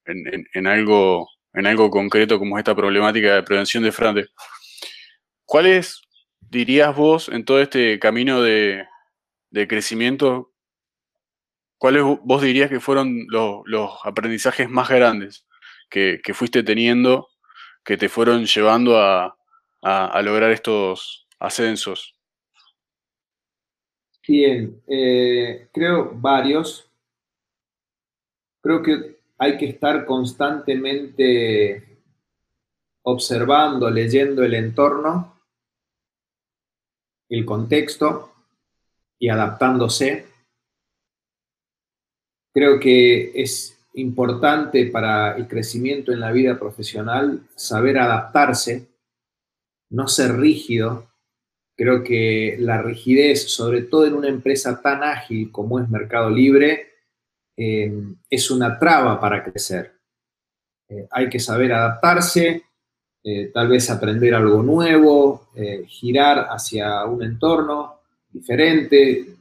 en, 0.05 0.67
algo, 0.67 1.29
en 1.53 1.67
algo 1.67 1.89
concreto 1.89 2.39
como 2.39 2.57
esta 2.57 2.75
problemática 2.75 3.35
de 3.35 3.43
prevención 3.43 3.83
de 3.83 3.91
fraude. 3.91 4.27
¿Cuáles 5.45 6.01
dirías 6.41 6.95
vos 6.95 7.29
en 7.29 7.45
todo 7.45 7.61
este 7.61 7.99
camino 7.99 8.41
de, 8.41 8.85
crecimiento? 9.67 10.51
¿Cuáles 11.77 12.03
vos 12.03 12.41
dirías 12.41 12.69
que 12.69 12.79
fueron 12.79 13.25
los, 13.27 13.99
aprendizajes 14.03 14.69
más 14.69 14.89
grandes 14.89 15.45
que, 15.89 16.19
fuiste 16.33 16.63
teniendo 16.63 17.29
que 17.83 17.97
te 17.97 18.09
fueron 18.09 18.45
llevando 18.45 18.99
a, 18.99 19.37
lograr 20.23 20.51
estos 20.51 21.27
ascensos? 21.39 22.12
Bien, 24.27 24.81
eh, 24.87 25.67
creo 25.73 26.11
varios. 26.15 26.89
Creo 28.61 28.81
que 28.81 29.17
hay 29.37 29.57
que 29.57 29.65
estar 29.67 30.05
constantemente 30.05 31.99
observando, 33.03 33.89
leyendo 33.89 34.43
el 34.43 34.53
entorno 34.53 35.33
el 37.29 37.45
contexto 37.45 38.31
y 39.17 39.29
adaptándose. 39.29 40.27
Creo 42.53 42.79
que 42.79 43.31
es 43.33 43.75
importante 43.95 44.85
para 44.87 45.35
el 45.35 45.47
crecimiento 45.47 46.11
en 46.11 46.19
la 46.19 46.31
vida 46.31 46.59
profesional 46.59 47.41
saber 47.55 47.97
adaptarse, 47.97 48.87
no 49.89 50.07
ser 50.07 50.37
rígido. 50.37 51.07
Creo 51.75 52.03
que 52.03 52.55
la 52.59 52.81
rigidez, 52.81 53.51
sobre 53.51 53.81
todo 53.83 54.05
en 54.05 54.13
una 54.13 54.27
empresa 54.27 54.79
tan 54.81 55.03
ágil 55.03 55.51
como 55.51 55.79
es 55.79 55.89
Mercado 55.89 56.29
Libre, 56.29 56.93
eh, 57.55 57.91
es 58.29 58.51
una 58.51 58.77
traba 58.77 59.19
para 59.19 59.43
crecer. 59.43 59.93
Eh, 60.89 61.07
hay 61.11 61.29
que 61.29 61.39
saber 61.39 61.71
adaptarse, 61.73 62.63
eh, 63.23 63.51
tal 63.53 63.67
vez 63.67 63.89
aprender 63.89 64.33
algo 64.35 64.61
nuevo, 64.61 65.49
girar 65.87 66.47
hacia 66.49 67.05
un 67.05 67.23
entorno 67.23 67.99
diferente, 68.31 69.35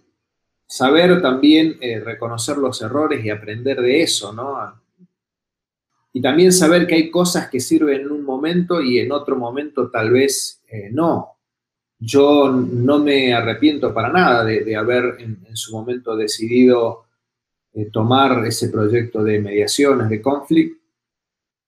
saber 0.66 1.20
también 1.20 1.78
reconocer 2.04 2.58
los 2.58 2.80
errores 2.82 3.24
y 3.24 3.30
aprender 3.30 3.80
de 3.80 4.02
eso, 4.02 4.32
¿no? 4.32 4.80
Y 6.12 6.20
también 6.20 6.52
saber 6.52 6.86
que 6.86 6.94
hay 6.94 7.10
cosas 7.10 7.48
que 7.48 7.60
sirven 7.60 8.02
en 8.02 8.10
un 8.10 8.24
momento 8.24 8.80
y 8.82 8.98
en 8.98 9.10
otro 9.10 9.36
momento 9.36 9.90
tal 9.90 10.10
vez 10.12 10.62
no. 10.92 11.38
Yo 12.04 12.50
no 12.50 12.98
me 12.98 13.32
arrepiento 13.32 13.94
para 13.94 14.12
nada 14.12 14.44
de, 14.44 14.74
haber 14.74 15.20
en, 15.20 15.56
su 15.56 15.70
momento 15.72 16.16
decidido 16.16 17.04
tomar 17.92 18.44
ese 18.44 18.70
proyecto 18.70 19.22
de 19.22 19.38
mediaciones, 19.38 20.08
de 20.08 20.20
conflict. 20.20 20.82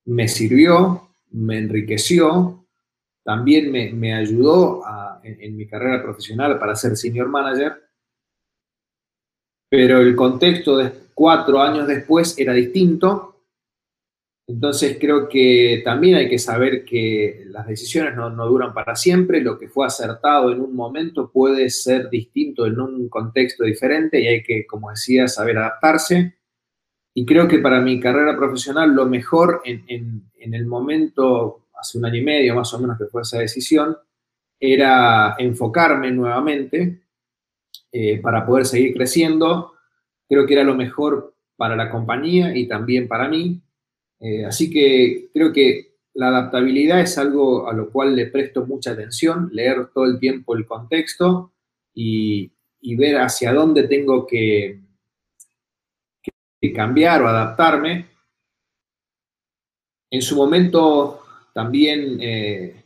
Me 0.06 0.26
sirvió, 0.26 1.08
me 1.30 1.58
enriqueció, 1.58 2.66
también 3.22 3.70
me, 3.70 4.12
ayudó 4.12 4.82
en, 5.22 5.56
mi 5.56 5.68
carrera 5.68 6.02
profesional 6.02 6.58
para 6.58 6.74
ser 6.74 6.96
senior 6.96 7.28
manager, 7.28 7.80
pero 9.68 10.00
el 10.00 10.16
contexto 10.16 10.78
de 10.78 10.92
cuatro 11.14 11.62
años 11.62 11.86
después 11.86 12.36
era 12.36 12.52
distinto. 12.52 13.33
Entonces 14.46 14.98
creo 15.00 15.26
que 15.28 15.80
también 15.84 16.16
hay 16.16 16.28
que 16.28 16.38
saber 16.38 16.84
que 16.84 17.44
las 17.46 17.66
decisiones 17.66 18.14
no, 18.14 18.28
no 18.28 18.46
duran 18.46 18.74
para 18.74 18.94
siempre, 18.94 19.40
lo 19.40 19.58
que 19.58 19.68
fue 19.68 19.86
acertado 19.86 20.52
en 20.52 20.60
un 20.60 20.74
momento 20.74 21.30
puede 21.30 21.70
ser 21.70 22.10
distinto 22.10 22.66
en 22.66 22.78
un 22.78 23.08
contexto 23.08 23.64
diferente 23.64 24.20
y 24.20 24.26
hay 24.26 24.42
que, 24.42 24.66
como 24.66 24.90
decía, 24.90 25.28
saber 25.28 25.56
adaptarse. 25.56 26.34
Y 27.14 27.24
creo 27.24 27.48
que 27.48 27.60
para 27.60 27.80
mi 27.80 27.98
carrera 28.00 28.36
profesional 28.36 28.92
lo 28.92 29.06
mejor 29.06 29.62
en, 29.64 30.28
el 30.36 30.66
momento, 30.66 31.68
hace 31.80 31.96
un 31.96 32.04
año 32.04 32.16
y 32.16 32.24
medio 32.24 32.54
más 32.56 32.74
o 32.74 32.78
menos 32.80 32.98
que 32.98 33.06
fue 33.06 33.22
esa 33.22 33.38
decisión, 33.38 33.96
era 34.60 35.36
enfocarme 35.38 36.10
nuevamente, 36.10 37.02
eh, 37.92 38.20
para 38.20 38.44
poder 38.44 38.66
seguir 38.66 38.94
creciendo. 38.94 39.72
Creo 40.28 40.46
que 40.46 40.54
era 40.54 40.64
lo 40.64 40.74
mejor 40.74 41.34
para 41.56 41.76
la 41.76 41.90
compañía 41.90 42.54
y 42.56 42.66
también 42.66 43.06
para 43.06 43.28
mí. 43.28 43.63
Eh, 44.24 44.42
así 44.42 44.70
que 44.70 45.28
creo 45.34 45.52
que 45.52 45.96
la 46.14 46.28
adaptabilidad 46.28 47.02
es 47.02 47.18
algo 47.18 47.68
a 47.68 47.74
lo 47.74 47.90
cual 47.90 48.16
le 48.16 48.28
presto 48.28 48.64
mucha 48.64 48.92
atención, 48.92 49.50
leer 49.52 49.88
todo 49.92 50.06
el 50.06 50.18
tiempo 50.18 50.56
el 50.56 50.64
contexto 50.64 51.52
y, 51.92 52.50
ver 52.96 53.18
hacia 53.18 53.52
dónde 53.52 53.86
tengo 53.86 54.26
que, 54.26 54.80
cambiar 56.74 57.20
o 57.20 57.28
adaptarme. 57.28 58.06
En 60.10 60.22
su 60.22 60.34
momento 60.36 61.20
también 61.52 62.16
eh, 62.22 62.82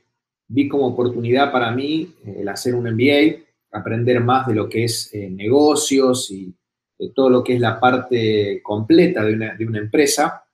vi 0.48 0.68
como 0.68 0.88
oportunidad 0.88 1.52
para 1.52 1.70
mí 1.70 2.12
el 2.26 2.48
hacer 2.48 2.74
un 2.74 2.92
MBA, 2.92 3.44
aprender 3.70 4.20
más 4.20 4.48
de 4.48 4.54
lo 4.56 4.68
que 4.68 4.82
es 4.84 5.14
eh, 5.14 5.30
negocios 5.30 6.32
y 6.32 6.52
de 6.98 7.10
todo 7.10 7.30
lo 7.30 7.44
que 7.44 7.54
es 7.54 7.60
la 7.60 7.78
parte 7.78 8.60
completa 8.64 9.24
de 9.24 9.34
una, 9.34 9.78
empresa. 9.78 10.47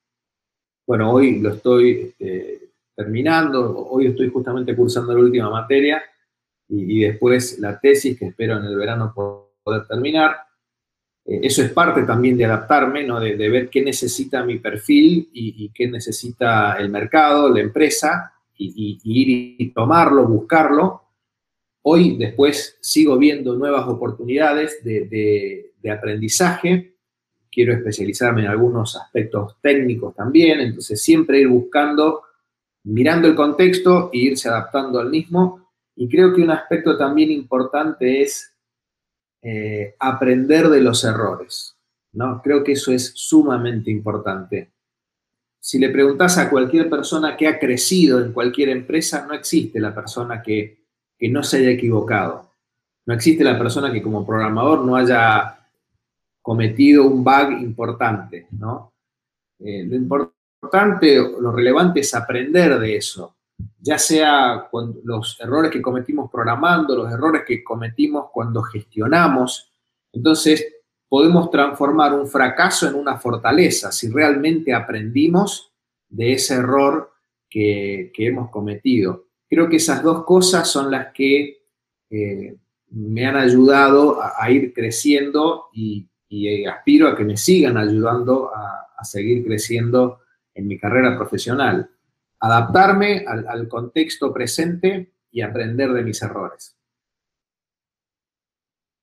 Bueno, 0.86 1.12
hoy 1.12 1.40
lo 1.40 1.54
estoy 1.54 2.14
este, 2.18 2.70
terminando, 2.94 3.86
hoy 3.88 4.08
estoy 4.08 4.28
justamente 4.28 4.76
cursando 4.76 5.14
la 5.14 5.20
última 5.20 5.48
materia 5.48 6.02
y, 6.68 7.00
después 7.00 7.58
la 7.58 7.80
tesis 7.80 8.18
que 8.18 8.26
espero 8.26 8.58
en 8.58 8.64
el 8.64 8.76
verano 8.76 9.12
poder 9.14 9.86
terminar. 9.86 10.36
Eh, 11.24 11.40
eso 11.42 11.62
es 11.62 11.72
parte 11.72 12.02
también 12.02 12.36
de 12.36 12.44
adaptarme, 12.44 13.02
¿no? 13.04 13.18
de, 13.18 13.34
ver 13.36 13.70
qué 13.70 13.82
necesita 13.82 14.44
mi 14.44 14.58
perfil 14.58 15.30
y, 15.32 15.70
qué 15.70 15.88
necesita 15.88 16.74
el 16.74 16.90
mercado, 16.90 17.48
la 17.48 17.60
empresa, 17.60 18.32
y, 18.56 19.00
ir 19.04 19.56
y 19.58 19.70
tomarlo, 19.70 20.26
buscarlo. 20.26 21.02
Hoy, 21.82 22.16
después, 22.18 22.78
sigo 22.80 23.18
viendo 23.18 23.54
nuevas 23.56 23.86
oportunidades 23.88 24.84
de, 24.84 25.72
de 25.82 25.90
aprendizaje. 25.90 26.93
Quiero 27.54 27.73
especializarme 27.73 28.42
en 28.42 28.49
algunos 28.49 28.96
aspectos 28.96 29.56
técnicos 29.61 30.14
también, 30.16 30.61
entonces 30.61 31.00
siempre 31.00 31.40
ir 31.40 31.49
buscando, 31.49 32.23
mirando 32.84 33.28
el 33.28 33.37
contexto 33.37 34.11
e 34.12 34.18
irse 34.18 34.49
adaptando 34.49 34.99
al 34.99 35.11
mismo. 35.11 35.68
Y 35.94 36.08
creo 36.08 36.34
que 36.34 36.42
un 36.42 36.50
aspecto 36.50 36.99
también 36.99 37.30
importante 37.30 38.23
es 38.23 38.52
eh, 39.42 39.94
aprender 40.00 40.68
de 40.68 40.80
los 40.80 41.04
errores. 41.04 41.76
¿no? 42.14 42.40
Creo 42.42 42.64
que 42.64 42.73
eso 42.73 42.92
es 42.92 43.12
sumamente 43.14 43.90
importante. 43.90 44.73
Si 45.61 45.78
le 45.78 45.90
preguntas 45.90 46.37
a 46.38 46.50
cualquier 46.50 46.90
persona 46.90 47.37
que 47.37 47.46
ha 47.46 47.58
crecido 47.58 48.23
en 48.23 48.32
cualquier 48.32 48.68
empresa, 48.68 49.26
no 49.26 49.34
existe 49.34 49.80
la 49.80 49.94
persona 49.94 50.42
que, 50.42 50.82
no 51.20 51.42
se 51.42 51.56
haya 51.56 51.70
equivocado. 51.70 52.50
No 53.06 53.14
existe 53.14 53.44
la 53.44 53.56
persona 53.56 53.90
que 53.90 54.02
como 54.02 54.26
programador 54.26 54.84
no 54.84 54.94
haya 54.94 55.63
cometido 56.44 57.06
un 57.06 57.24
bug 57.24 57.52
importante, 57.60 58.48
¿no? 58.52 58.92
Eh, 59.58 59.84
lo 59.84 59.96
importante, 59.96 61.16
lo 61.16 61.50
relevante 61.50 62.00
es 62.00 62.14
aprender 62.14 62.78
de 62.78 62.96
eso 62.96 63.34
ya 63.80 63.98
sea 63.98 64.68
los 65.04 65.38
errores 65.40 65.70
que 65.70 65.82
cometimos 65.82 66.30
programando, 66.30 66.96
los 66.96 67.12
errores 67.12 67.42
que 67.46 67.62
cometimos 67.62 68.30
cuando 68.32 68.62
gestionamos. 68.62 69.70
Entonces, 70.12 70.66
podemos 71.08 71.50
transformar 71.50 72.14
un 72.14 72.26
fracaso 72.26 72.88
en 72.88 72.94
una 72.94 73.19
fortaleza 73.19 73.92
si 73.92 74.08
realmente 74.08 74.73
aprendimos 74.73 75.73
de 76.08 76.32
ese 76.32 76.54
error 76.54 77.12
que, 77.49 78.10
hemos 78.16 78.50
cometido. 78.50 79.26
Creo 79.49 79.69
que 79.69 79.76
esas 79.76 80.02
dos 80.02 80.25
cosas 80.25 80.69
son 80.69 80.90
las 80.90 81.12
que 81.12 81.58
eh, 82.10 82.56
me 82.90 83.26
han 83.26 83.36
ayudado 83.36 84.19
a, 84.21 84.50
ir 84.50 84.73
creciendo 84.73 85.66
y, 85.73 86.08
aspiro 86.69 87.08
a 87.08 87.17
que 87.17 87.25
me 87.25 87.37
sigan 87.37 87.76
ayudando 87.76 88.50
a 88.54 89.04
seguir 89.04 89.45
creciendo 89.45 90.21
en 90.54 90.67
mi 90.67 90.78
carrera 90.78 91.17
profesional 91.17 91.91
adaptarme 92.45 93.25
al, 93.26 93.69
contexto 93.69 94.30
presente 94.30 95.15
y 95.30 95.41
aprender 95.41 95.95
de 95.95 96.02
mis 96.02 96.21
errores. 96.21 96.76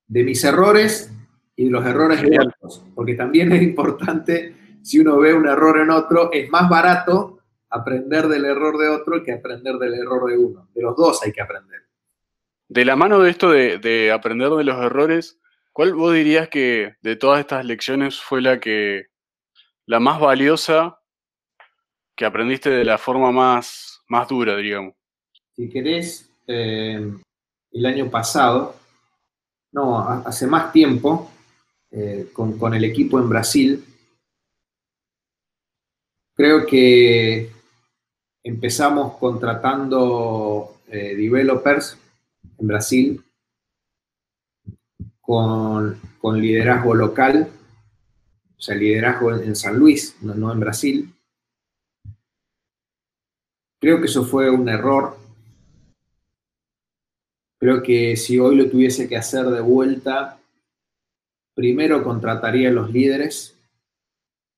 De 0.05 0.23
mis 0.23 0.43
errores 0.43 1.11
y 1.55 1.65
de 1.65 1.71
los 1.71 1.83
errores 1.83 2.21
de 2.21 2.37
otros, 2.39 2.85
porque 2.93 3.15
también 3.15 3.51
es 3.51 3.63
importante, 3.63 4.77
si 4.83 4.99
uno 4.99 5.17
ve 5.17 5.33
un 5.33 5.47
error 5.47 5.79
en 5.79 5.89
otro, 5.89 6.31
es 6.31 6.51
más 6.51 6.69
barato 6.69 7.39
aprender 7.71 8.27
del 8.27 8.45
error 8.45 8.77
de 8.77 8.89
otro 8.89 9.23
que 9.23 9.31
aprender 9.33 9.77
del 9.77 9.95
error 9.95 10.29
de 10.29 10.37
uno. 10.37 10.69
De 10.75 10.83
los 10.83 10.95
dos 10.95 11.23
hay 11.23 11.31
que 11.31 11.41
aprender. 11.41 11.81
De 12.67 12.85
la 12.85 12.95
mano 12.95 13.19
de 13.19 13.31
esto 13.31 13.49
de, 13.49 13.79
de 13.79 14.11
aprender 14.11 14.51
de 14.51 14.63
los 14.65 14.77
errores, 14.77 15.40
¿cuál 15.73 15.93
vos 15.93 16.13
dirías 16.13 16.49
que 16.49 16.95
de 17.01 17.15
todas 17.15 17.39
estas 17.39 17.65
lecciones 17.65 18.19
fue 18.19 18.41
la 18.41 18.59
que 18.59 19.07
la 19.85 19.99
más 19.99 20.19
valiosa 20.19 20.99
que 22.15 22.25
aprendiste 22.25 22.69
de 22.69 22.85
la 22.85 22.97
forma 22.97 23.31
más, 23.31 24.01
más 24.07 24.27
dura, 24.27 24.55
digamos? 24.57 24.93
Si 25.55 25.69
querés, 25.69 26.29
eh, 26.47 27.11
el 27.71 27.85
año 27.85 28.09
pasado, 28.09 28.75
no, 29.71 29.99
hace 29.99 30.47
más 30.47 30.71
tiempo, 30.71 31.31
eh, 31.91 32.29
con, 32.33 32.73
el 32.73 32.83
equipo 32.85 33.19
en 33.19 33.29
Brasil, 33.29 33.85
creo 36.35 36.65
que 36.65 37.51
empezamos 38.43 39.17
contratando 39.17 40.77
eh, 40.87 41.15
developers 41.15 41.97
en 42.59 42.67
Brasil 42.67 43.23
con, 45.31 46.41
liderazgo 46.41 46.93
local, 46.93 47.47
o 48.57 48.61
sea, 48.61 48.75
liderazgo 48.75 49.33
en, 49.33 49.55
San 49.55 49.77
Luis, 49.77 50.17
no 50.21 50.51
en 50.51 50.59
Brasil. 50.59 51.13
Creo 53.79 53.99
que 53.99 54.07
eso 54.07 54.25
fue 54.25 54.49
un 54.49 54.67
error. 54.67 55.17
Creo 57.59 57.81
que 57.81 58.17
si 58.17 58.39
hoy 58.39 58.55
lo 58.55 58.69
tuviese 58.69 59.07
que 59.07 59.15
hacer 59.15 59.45
de 59.45 59.61
vuelta, 59.61 60.37
primero 61.55 62.03
contrataría 62.03 62.69
a 62.69 62.73
los 62.73 62.91
líderes 62.91 63.55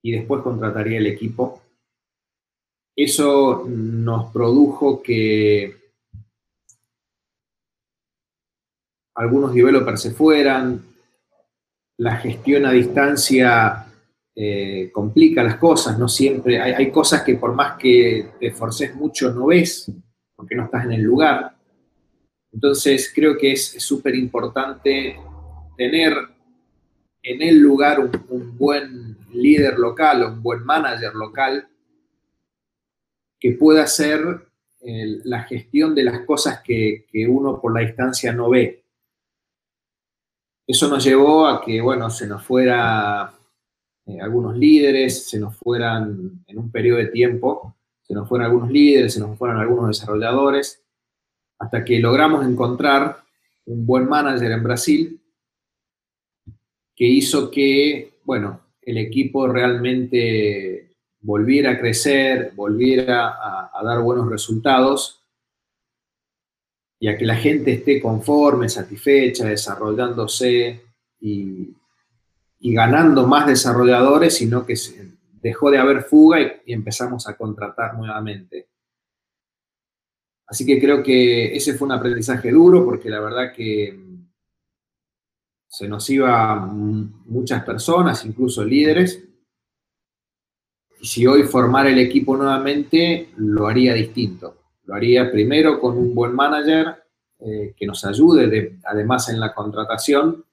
y 0.02 0.12
después 0.12 0.42
contrataría 0.42 0.98
el 0.98 1.08
equipo. 1.08 1.62
Eso 2.96 3.66
nos 3.68 4.32
produjo 4.32 5.04
que 5.04 5.83
algunos 9.16 9.54
developers 9.54 10.02
se 10.02 10.12
fueran, 10.12 10.82
la 11.98 12.18
gestión 12.18 12.66
a 12.66 12.72
distancia 12.72 13.86
eh, 14.36 14.90
complica 14.92 15.44
las 15.44 15.58
cosas, 15.58 15.98
no 16.00 16.08
siempre, 16.08 16.60
hay, 16.60 16.92
cosas 16.92 17.22
que 17.22 17.36
por 17.36 17.54
más 17.54 17.78
que 17.78 18.32
te 18.40 18.48
esforces 18.48 18.96
mucho 18.96 19.32
no 19.32 19.48
ves, 19.48 19.92
porque 20.36 20.56
no 20.56 20.66
estás 20.66 20.86
en 20.86 20.94
el 20.94 21.02
lugar. 21.02 21.56
Entonces 22.52 23.12
creo 23.14 23.38
que 23.38 23.54
es 23.54 23.74
súper 23.84 24.16
importante 24.16 25.20
tener 25.78 26.16
en 27.22 27.42
el 27.42 27.60
lugar 27.60 28.00
un, 28.00 28.58
buen 28.58 29.18
líder 29.32 29.78
local, 29.80 30.24
un 30.24 30.44
buen 30.44 30.64
manager 30.64 31.14
local, 31.14 31.68
que 33.40 33.52
pueda 33.52 33.84
hacer 33.84 34.48
la 35.24 35.44
gestión 35.44 35.96
de 35.96 36.04
las 36.04 36.22
cosas 36.26 36.62
que 36.62 37.06
uno 37.28 37.62
por 37.62 37.74
la 37.74 37.82
distancia 37.82 38.34
no 38.34 38.50
ve. 38.50 38.83
Eso 40.66 40.88
nos 40.88 41.04
llevó 41.04 41.48
a 41.48 41.62
que, 41.62 41.82
bueno, 41.82 42.10
se 42.10 42.26
nos 42.26 42.44
fuera 42.44 43.34
eh, 44.06 44.22
algunos 44.22 44.58
líderes, 44.58 45.30
se 45.30 45.40
nos 45.40 45.58
fueran 45.58 46.44
en 46.48 46.58
un 46.58 46.72
periodo 46.72 47.00
de 47.00 47.08
tiempo, 47.08 47.76
se 48.02 48.14
nos 48.14 48.28
fueran 48.30 48.48
algunos 48.48 48.72
líderes, 48.72 49.14
se 49.14 49.20
nos 49.20 49.38
fueran 49.38 49.58
algunos 49.58 49.88
desarrolladores, 49.88 50.82
hasta 51.60 51.84
que 51.84 52.00
logramos 52.00 52.46
encontrar 52.46 53.24
un 53.66 53.86
buen 53.86 54.08
manager 54.08 54.52
en 54.52 54.64
Brasil 54.64 55.22
que 56.96 57.06
hizo 57.06 57.52
que, 57.52 58.20
bueno, 58.24 58.62
el 58.82 58.98
equipo 58.98 59.48
realmente 59.48 60.96
volviera 61.22 61.72
a 61.72 61.80
crecer, 61.80 62.54
volviera 62.56 63.30
a, 63.30 63.72
a 63.74 63.84
dar 63.84 64.02
buenos 64.02 64.30
resultados 64.30 65.23
y 67.04 67.10
a 67.10 67.18
que 67.18 67.26
la 67.26 67.36
gente 67.36 67.74
esté 67.74 68.02
conforme, 68.02 68.70
satisfecha, 68.70 69.46
desarrollándose 69.46 70.86
y, 71.20 71.76
y 72.60 72.74
ganando 72.74 73.28
más 73.28 73.46
desarrolladores, 73.46 74.38
sino 74.38 74.66
que 74.66 74.76
dejó 75.42 75.70
de 75.70 75.80
haber 75.80 76.04
fuga 76.04 76.40
y, 76.40 76.72
empezamos 76.72 77.28
a 77.28 77.36
contratar 77.36 77.98
nuevamente. 77.98 78.70
Así 80.48 80.66
que 80.66 80.80
creo 80.80 81.04
que 81.04 81.54
ese 81.54 81.74
fue 81.74 81.88
un 81.88 81.92
aprendizaje 81.92 82.52
duro 82.52 82.86
porque 82.86 83.10
la 83.10 83.20
verdad 83.20 83.52
que 83.54 84.00
se 85.68 85.90
nos 85.90 86.10
iba 86.10 86.56
muchas 86.56 87.66
personas, 87.66 88.24
incluso 88.24 88.64
líderes. 88.64 89.22
Y 91.02 91.06
si 91.06 91.28
hoy 91.28 91.44
formar 91.44 91.86
el 91.88 92.00
equipo 92.00 92.38
nuevamente, 92.38 93.34
lo 93.36 93.68
haría 93.68 93.94
distinto. 93.94 94.63
Lo 94.86 94.96
haría 94.96 95.32
primero 95.32 95.80
con 95.80 95.98
un 95.98 96.14
buen 96.14 96.34
manager 96.34 97.04
eh, 97.40 97.74
que 97.76 97.86
nos 97.86 98.04
ayude, 98.06 98.80
además 98.86 99.30
en 99.30 99.40
la 99.40 99.54
contratación, 99.54 100.44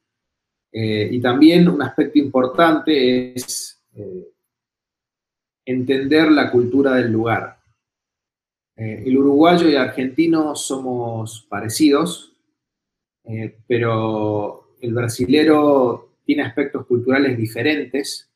Eh, 0.73 1.09
y 1.11 1.21
también 1.21 1.69
un 1.69 1.83
aspecto 1.83 2.17
importante 2.21 3.35
es 3.35 3.83
eh, 3.97 4.31
entender 5.65 6.31
la 6.31 6.49
cultura 6.49 6.95
del 6.95 7.11
lugar. 7.11 7.59
El 8.77 9.19
uruguayo 9.19 9.69
y 9.69 9.73
el 9.73 9.79
argentino 9.79 10.55
somos 10.55 11.45
parecidos, 11.51 12.33
pero 13.67 14.77
el 14.81 14.95
brasilero 14.95 16.15
tiene 16.25 16.45
aspectos 16.45 16.87
culturales 16.87 17.37
diferentes. 17.37 18.31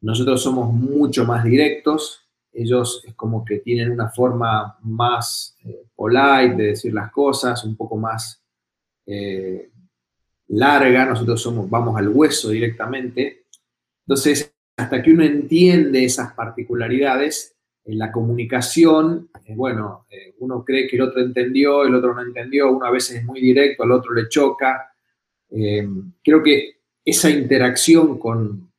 Nosotros 0.00 0.42
somos 0.42 0.72
mucho 0.72 1.24
más 1.24 1.44
directos, 1.44 2.23
ellos 2.54 3.02
es 3.06 3.14
como 3.14 3.44
que 3.44 3.58
tienen 3.58 3.90
una 3.90 4.08
forma 4.08 4.78
más 4.82 5.56
eh, 5.64 5.86
polite 5.94 6.54
de 6.56 6.66
decir 6.68 6.94
las 6.94 7.10
cosas, 7.10 7.64
un 7.64 7.76
poco 7.76 7.96
más 7.96 8.42
eh, 9.06 9.70
larga, 10.48 11.04
nosotros 11.04 11.42
somos, 11.42 11.68
vamos 11.68 11.96
al 11.98 12.08
hueso 12.08 12.50
directamente. 12.50 13.46
Entonces, 14.06 14.54
hasta 14.76 15.02
que 15.02 15.10
uno 15.10 15.24
entiende 15.24 16.04
esas 16.04 16.32
particularidades, 16.32 17.50
en 17.86 17.98
la 17.98 18.10
comunicación, 18.10 19.28
eh, 19.44 19.54
bueno, 19.54 20.06
uno 20.38 20.64
cree 20.64 20.88
que 20.88 20.96
el 20.96 21.02
otro 21.02 21.20
entendió, 21.20 21.84
el 21.84 21.94
otro 21.94 22.14
no 22.14 22.22
entendió, 22.22 22.72
uno 22.72 22.86
a 22.86 22.90
veces 22.90 23.16
es 23.16 23.24
muy 23.24 23.42
directo, 23.42 23.82
al 23.82 23.92
otro 23.92 24.14
le 24.14 24.26
choca. 24.28 24.90
creo 25.50 26.42
que 26.42 26.78
esa 27.04 27.28
interacción 27.28 28.18
con, 28.18 28.72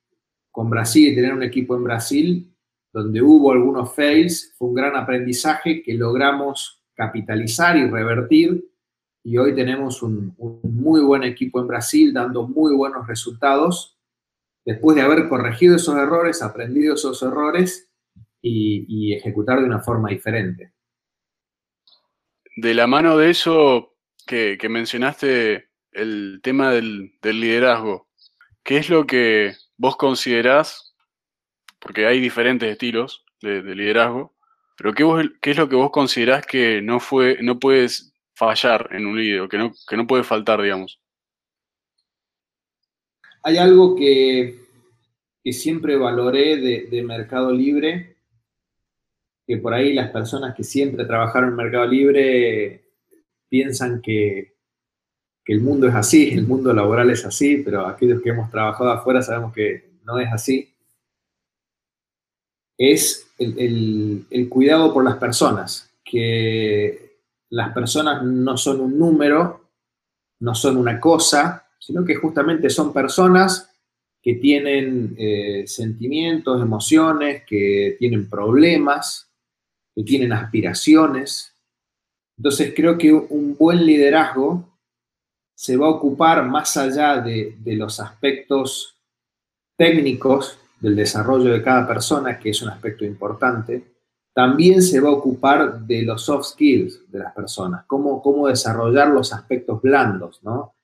con 0.50 0.72
Brasil 0.72 1.14
tener 1.14 1.34
un 1.34 1.44
equipo 1.44 1.76
en 1.76 1.84
Brasil 1.84 2.55
donde 2.96 3.22
hubo 3.22 3.52
algunos 3.52 3.94
fails, 3.94 4.54
fue 4.58 4.70
un 4.70 4.74
gran 4.74 4.96
aprendizaje 4.96 5.84
que 5.84 5.96
logramos 5.96 6.82
capitalizar 6.94 7.76
y 7.76 7.90
revertir. 7.90 8.72
Y 9.22 9.38
hoy 9.38 9.54
tenemos 9.54 10.02
un, 10.02 10.34
muy 10.64 11.02
buen 11.02 11.24
equipo 11.24 11.60
en 11.60 11.68
Brasil 11.68 12.14
dando 12.14 12.48
muy 12.48 12.74
buenos 12.74 13.06
resultados 13.06 14.00
después 14.64 14.96
de 14.96 15.02
haber 15.02 15.28
corregido 15.28 15.76
esos 15.76 15.98
errores, 15.98 16.42
aprendido 16.42 16.94
esos 16.94 17.22
errores 17.22 17.92
y, 18.42 19.14
ejecutar 19.14 19.60
de 19.60 19.66
una 19.66 19.82
forma 19.82 20.10
diferente. 20.10 20.72
De 22.56 22.74
la 22.74 22.88
mano 22.88 23.18
de 23.18 23.30
eso 23.30 23.98
que, 24.26 24.58
mencionaste, 24.70 25.68
el 25.92 26.40
tema 26.42 26.72
del, 26.72 27.18
del 27.22 27.42
liderazgo, 27.42 28.08
¿qué 28.64 28.78
es 28.78 28.90
lo 28.90 29.06
que 29.06 29.54
vos 29.76 29.98
considerás 29.98 30.85
porque 31.86 32.08
hay 32.08 32.20
diferentes 32.20 32.68
estilos 32.68 33.24
de, 33.44 33.62
liderazgo, 33.62 34.34
pero 34.76 34.92
¿qué, 34.96 35.30
¿qué, 35.40 35.52
es 35.52 35.58
lo 35.58 35.70
que 35.70 35.76
vos 35.76 35.92
considerás 35.92 36.44
que 36.44 36.82
no, 36.82 37.00
fue, 37.00 37.38
no 37.44 37.60
puedes 37.60 38.12
fallar 38.34 38.90
en 38.92 39.06
un 39.06 39.20
líder, 39.20 39.48
que 39.48 39.60
no, 39.60 39.72
que 39.88 39.96
no 39.96 40.08
puede 40.08 40.24
faltar, 40.24 40.64
digamos? 40.64 41.00
Hay 43.44 43.58
algo 43.58 43.96
que, 43.96 44.56
que 45.44 45.54
siempre 45.54 45.96
valoré 45.96 46.58
de, 46.58 47.04
Mercado 47.04 47.52
Libre, 47.52 48.18
que 49.46 49.58
por 49.58 49.76
ahí 49.76 49.94
las 49.94 50.10
personas 50.10 50.56
que 50.56 50.64
siempre 50.64 51.06
trabajaron 51.06 51.52
en 51.52 51.56
Mercado 51.56 51.86
Libre 51.86 52.84
piensan 53.48 54.02
que, 54.02 54.56
que 55.44 55.54
el 55.54 55.62
mundo 55.62 55.88
es 55.88 55.94
así, 55.94 56.34
el 56.34 56.48
mundo 56.48 56.74
laboral 56.74 57.12
es 57.12 57.24
así, 57.26 57.58
pero 57.58 57.86
aquellos 57.86 58.24
que 58.24 58.32
hemos 58.32 58.50
trabajado 58.50 58.90
afuera 58.90 59.22
sabemos 59.22 59.54
que 59.54 60.00
no 60.04 60.20
es 60.20 60.34
así 60.34 60.75
es 62.78 63.28
el, 63.38 64.48
cuidado 64.50 64.94
por 64.94 65.04
las 65.04 65.18
personas, 65.18 65.90
que 66.04 67.20
las 67.50 67.74
personas 67.74 68.24
no 68.24 68.58
son 68.58 68.82
un 68.82 68.98
número, 68.98 69.70
no 70.40 70.56
son 70.56 70.78
una 70.78 71.00
cosa, 71.00 71.68
sino 71.80 72.04
que 72.04 72.16
justamente 72.16 72.70
son 72.70 72.94
personas 72.94 73.72
que 74.22 74.36
tienen 74.36 75.16
eh, 75.18 75.64
sentimientos, 75.68 76.62
emociones, 76.62 77.44
que 77.46 77.96
tienen 78.00 78.30
problemas, 78.30 79.30
que 79.94 80.04
tienen 80.04 80.34
aspiraciones. 80.34 81.54
Entonces 82.38 82.74
creo 82.76 82.98
que 82.98 83.14
un 83.14 83.56
buen 83.56 83.86
liderazgo 83.86 84.68
se 85.54 85.78
va 85.78 85.86
a 85.88 85.92
ocupar 85.92 86.44
más 86.50 86.76
allá 86.76 87.22
de, 87.22 87.56
de 87.60 87.76
los 87.76 88.00
aspectos 88.00 88.98
técnicos 89.78 90.58
del 90.80 90.96
desarrollo 90.96 91.52
de 91.52 91.64
cada 91.64 91.88
persona, 91.88 92.40
que 92.40 92.50
es 92.50 92.62
un 92.62 92.70
aspecto 92.70 93.06
importante, 93.06 93.96
también 94.34 94.82
se 94.82 95.00
va 95.00 95.10
a 95.10 95.14
ocupar 95.14 95.80
de 95.80 96.02
los 96.04 96.24
soft 96.24 96.48
skills 96.48 97.10
de 97.10 97.20
las 97.20 97.34
personas, 97.34 97.86
cómo, 97.88 98.22
cómo 98.22 98.48
desarrollar 98.48 99.08
los 99.08 99.32
aspectos 99.32 99.82
blandos, 99.82 100.44
¿no? 100.44 100.76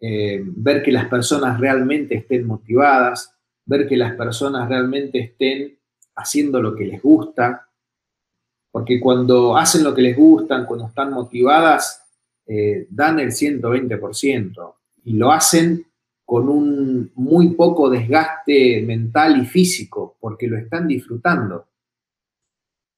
Eh, 0.00 0.42
ver 0.44 0.82
que 0.82 0.92
las 0.92 1.08
personas 1.08 1.58
realmente 1.60 2.16
estén 2.16 2.46
motivadas, 2.46 3.34
ver 3.64 3.88
que 3.88 3.96
las 3.96 4.14
personas 4.14 4.68
realmente 4.68 5.18
estén 5.18 5.78
haciendo 6.16 6.60
lo 6.60 6.74
que 6.74 6.86
les 6.86 7.02
gusta, 7.02 7.68
porque 8.70 9.00
cuando 9.00 9.56
hacen 9.56 9.84
lo 9.84 9.94
que 9.94 10.02
les 10.02 10.16
gusta, 10.16 10.66
cuando 10.66 10.86
están 10.86 11.12
motivadas, 11.12 12.04
eh, 12.46 12.86
dan 12.90 13.20
el 13.20 13.30
120% 13.30 14.74
y 15.04 15.12
lo 15.12 15.30
hacen 15.30 15.86
con 16.28 16.46
un 16.50 17.10
muy 17.14 17.54
poco 17.54 17.88
desgaste 17.88 18.82
mental 18.82 19.40
y 19.40 19.46
físico, 19.46 20.18
porque 20.20 20.46
lo 20.46 20.58
están 20.58 20.86
disfrutando. 20.86 21.68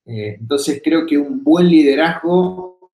Eh, 0.05 0.39
entonces 0.41 0.83
creo 0.83 1.07
que 1.07 1.17
un 1.17 1.45
buen 1.45 1.69
liderazgo 1.69 2.91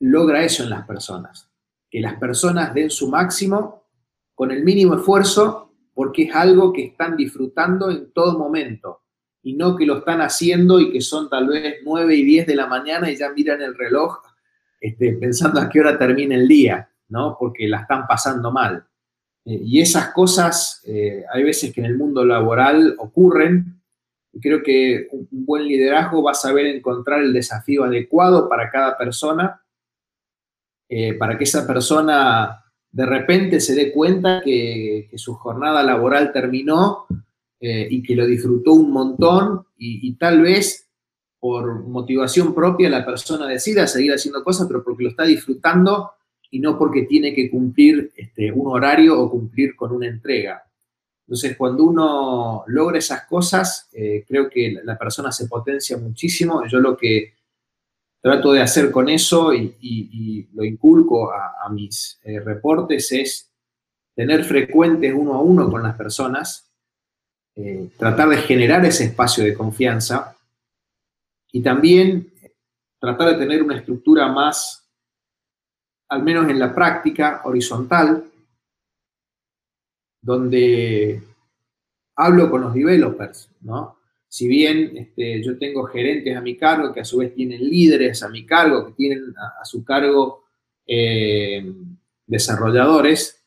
logra 0.00 0.44
eso 0.44 0.64
en 0.64 0.68
las 0.68 0.86
personas, 0.86 1.50
que 1.90 2.02
las 2.02 2.16
personas 2.16 2.74
den 2.74 2.90
su 2.90 3.08
máximo 3.08 3.86
con 4.34 4.50
el 4.50 4.62
mínimo 4.62 4.94
esfuerzo, 4.94 5.72
porque 5.94 6.24
es 6.24 6.34
algo 6.34 6.70
que 6.70 6.88
están 6.88 7.16
disfrutando 7.16 7.90
en 7.90 8.12
todo 8.12 8.38
momento, 8.38 9.04
y 9.42 9.54
no 9.54 9.74
que 9.74 9.86
lo 9.86 10.00
están 10.00 10.20
haciendo 10.20 10.80
y 10.80 10.92
que 10.92 11.00
son 11.00 11.30
tal 11.30 11.46
vez 11.48 11.76
9 11.82 12.14
y 12.14 12.24
10 12.24 12.46
de 12.46 12.56
la 12.56 12.66
mañana 12.66 13.10
y 13.10 13.16
ya 13.16 13.30
miran 13.30 13.62
el 13.62 13.74
reloj 13.74 14.18
este, 14.78 15.14
pensando 15.14 15.62
a 15.62 15.70
qué 15.70 15.80
hora 15.80 15.98
termina 15.98 16.34
el 16.34 16.46
día, 16.46 16.90
¿no? 17.08 17.38
Porque 17.40 17.66
la 17.68 17.80
están 17.80 18.06
pasando 18.06 18.52
mal. 18.52 18.86
Eh, 19.44 19.60
y 19.64 19.80
esas 19.80 20.12
cosas 20.12 20.82
eh, 20.86 21.24
hay 21.32 21.42
veces 21.42 21.72
que 21.72 21.80
en 21.80 21.86
el 21.86 21.98
mundo 21.98 22.24
laboral 22.24 22.94
ocurren. 22.98 23.80
Y 24.32 24.40
creo 24.40 24.62
que 24.62 25.08
un 25.10 25.44
buen 25.44 25.64
liderazgo 25.64 26.22
va 26.22 26.30
a 26.30 26.34
saber 26.34 26.66
encontrar 26.66 27.20
el 27.20 27.32
desafío 27.32 27.84
adecuado 27.84 28.48
para 28.48 28.70
cada 28.70 28.96
persona, 28.96 29.62
eh, 30.88 31.14
para 31.14 31.36
que 31.36 31.44
esa 31.44 31.66
persona 31.66 32.64
de 32.90 33.06
repente 33.06 33.60
se 33.60 33.74
dé 33.74 33.92
cuenta 33.92 34.40
que, 34.42 35.10
su 35.16 35.34
jornada 35.34 35.82
laboral 35.82 36.32
terminó 36.32 37.06
y 37.64 38.02
que 38.02 38.16
lo 38.16 38.26
disfrutó 38.26 38.72
un 38.72 38.90
montón 38.90 39.66
y, 39.78 40.12
tal 40.14 40.42
vez 40.42 40.90
por 41.38 41.84
motivación 41.84 42.54
propia 42.54 42.90
la 42.90 43.06
persona 43.06 43.46
decida 43.46 43.86
seguir 43.86 44.12
haciendo 44.12 44.42
cosas, 44.42 44.66
pero 44.66 44.82
porque 44.82 45.04
lo 45.04 45.10
está 45.10 45.22
disfrutando 45.22 46.10
y 46.52 46.60
no 46.60 46.78
porque 46.78 47.02
tiene 47.04 47.34
que 47.34 47.50
cumplir 47.50 48.12
este, 48.14 48.52
un 48.52 48.66
horario 48.66 49.18
o 49.18 49.30
cumplir 49.30 49.74
con 49.74 49.90
una 49.90 50.06
entrega. 50.06 50.62
Entonces, 51.26 51.56
cuando 51.56 51.84
uno 51.84 52.64
logra 52.66 52.98
esas 52.98 53.24
cosas, 53.26 53.88
eh, 53.90 54.22
creo 54.28 54.50
que 54.50 54.78
la 54.84 54.98
persona 54.98 55.32
se 55.32 55.46
potencia 55.46 55.96
muchísimo. 55.96 56.62
Yo 56.66 56.78
lo 56.78 56.94
que 56.94 57.32
trato 58.20 58.52
de 58.52 58.60
hacer 58.60 58.90
con 58.90 59.08
eso 59.08 59.54
y, 59.54 60.46
lo 60.52 60.62
inculco 60.62 61.32
a, 61.32 61.68
mis 61.70 62.20
eh, 62.22 62.38
reportes 62.38 63.10
es 63.12 63.50
tener 64.14 64.44
frecuentes 64.44 65.14
uno 65.14 65.34
a 65.34 65.40
uno 65.40 65.70
con 65.70 65.82
las 65.82 65.96
personas, 65.96 66.70
eh, 67.56 67.88
tratar 67.96 68.28
de 68.28 68.36
generar 68.36 68.84
ese 68.84 69.04
espacio 69.04 69.42
de 69.42 69.54
confianza 69.54 70.36
y 71.50 71.62
también 71.62 72.30
tratar 73.00 73.30
de 73.30 73.38
tener 73.38 73.62
una 73.62 73.78
estructura 73.78 74.28
más 74.28 74.81
al 76.12 76.22
menos 76.22 76.46
en 76.50 76.58
la 76.58 76.74
práctica 76.74 77.40
horizontal, 77.44 78.22
donde 80.20 81.22
hablo 82.16 82.50
con 82.50 82.60
los 82.60 82.74
developers, 82.74 83.48
¿no? 83.62 83.96
Si 84.28 84.46
bien 84.46 84.94
este, 84.94 85.42
yo 85.42 85.56
tengo 85.58 85.84
gerentes 85.84 86.36
a 86.36 86.42
mi 86.42 86.54
cargo 86.58 86.92
que 86.92 87.00
a 87.00 87.04
su 87.06 87.16
vez 87.16 87.34
tienen 87.34 87.66
líderes 87.66 88.22
a 88.22 88.28
mi 88.28 88.44
cargo, 88.44 88.86
que 88.86 88.92
tienen 88.92 89.34
a, 89.38 89.64
su 89.64 89.82
cargo 89.84 90.44
eh, 90.86 91.72
desarrolladores, 92.26 93.42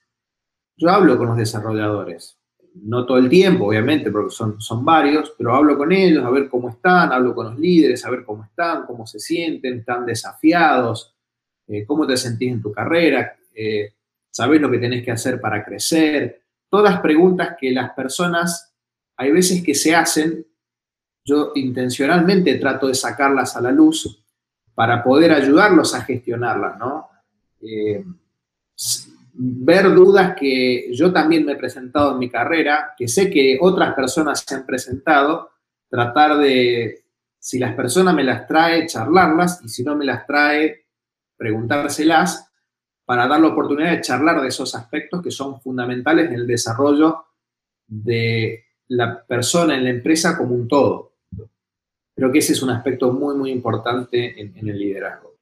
yo 0.76 0.90
hablo 0.90 1.20
con 1.20 1.28
los 1.28 1.38
desarrolladores. 1.38 2.40
No 2.74 3.06
todo 3.06 3.20
el 3.20 3.30
tiempo, 3.30 3.68
obviamente, 3.68 4.10
porque 4.10 4.32
son, 4.32 4.60
son 4.60 4.84
varios, 4.84 5.36
pero 5.38 5.54
hablo 5.54 5.78
con 5.78 5.92
ellos 5.92 6.26
a 6.26 6.32
ver 6.32 6.50
cómo 6.50 6.70
están, 6.70 7.12
hablo 7.12 7.36
con 7.36 7.46
los 7.46 7.60
líderes 7.60 8.04
a 8.06 8.10
ver 8.10 8.26
cómo 8.26 8.44
están, 8.44 8.88
cómo 8.88 9.06
se 9.06 9.20
sienten, 9.20 9.80
están 9.80 10.04
desafiados, 10.04 11.15
eh, 11.68 11.86
cómo 11.86 12.06
te 12.06 12.18
sentís 12.18 12.52
en 12.52 12.62
tu 12.62 12.72
carrera, 12.72 13.36
eh, 13.54 13.94
sabes 14.30 14.62
lo 14.62 14.70
que 14.70 14.78
tenés 14.78 15.04
que 15.04 15.12
hacer 15.12 15.40
para 15.40 15.64
crecer, 15.64 16.42
todas 16.70 17.00
preguntas 17.00 17.56
que 17.60 17.72
las 17.72 17.92
personas 17.92 18.74
hay 19.18 19.32
veces 19.32 19.64
que 19.64 19.74
se 19.74 19.96
hacen, 19.96 20.46
yo 21.24 21.52
intencionalmente 21.56 22.56
trato 22.56 22.88
de 22.88 22.94
sacarlas 22.94 23.56
a 23.56 23.62
la 23.62 23.72
luz 23.72 24.24
para 24.76 25.04
poder 25.04 25.32
ayudarlos 25.32 25.96
a 25.96 26.02
gestionarlas, 26.02 26.78
¿no? 26.78 27.10
Eh, 27.62 28.04
ver 29.34 29.94
dudas 29.94 30.36
que 30.38 30.94
yo 30.94 31.12
también 31.12 31.46
me 31.46 31.54
he 31.54 31.58
presentado 31.58 32.12
en 32.12 32.20
mi 32.20 32.30
carrera, 32.30 32.94
que 32.98 33.08
sé 33.08 33.30
que 33.30 33.58
otras 33.60 33.94
personas 33.96 34.44
se 34.46 34.56
han 34.56 34.66
presentado, 34.66 35.52
tratar 35.90 36.38
de, 36.38 37.06
si 37.40 37.58
las 37.58 37.74
personas 37.76 38.14
me 38.14 38.24
las 38.24 38.48
trae, 38.48 38.86
charlarlas, 38.86 39.62
y 39.64 39.70
si 39.70 39.84
no 39.84 39.96
me 39.96 40.06
las 40.06 40.26
trae, 40.26 40.85
preguntárselas, 41.38 42.52
para 43.06 43.28
dar 43.28 43.40
la 43.40 43.48
oportunidad 43.48 43.92
de 43.92 44.02
charlar 44.02 44.42
de 44.42 44.48
esos 44.48 44.74
aspectos 44.76 45.22
que 45.22 45.32
son 45.32 45.62
fundamentales 45.62 46.28
en 46.28 46.34
el 46.34 46.48
desarrollo 46.48 47.26
de 47.88 48.66
la 48.88 49.24
persona 49.26 49.76
en 49.76 49.84
la 49.84 49.92
empresa 49.92 50.38
como 50.38 50.56
un 50.56 50.68
todo. 50.68 51.14
Creo 52.16 52.32
que 52.32 52.40
ese 52.40 52.54
es 52.54 52.64
un 52.64 52.70
aspecto 52.70 53.12
muy, 53.12 53.36
muy 53.36 53.52
importante 53.52 54.40
en, 54.40 54.68
el 54.68 54.78
liderazgo. 54.80 55.36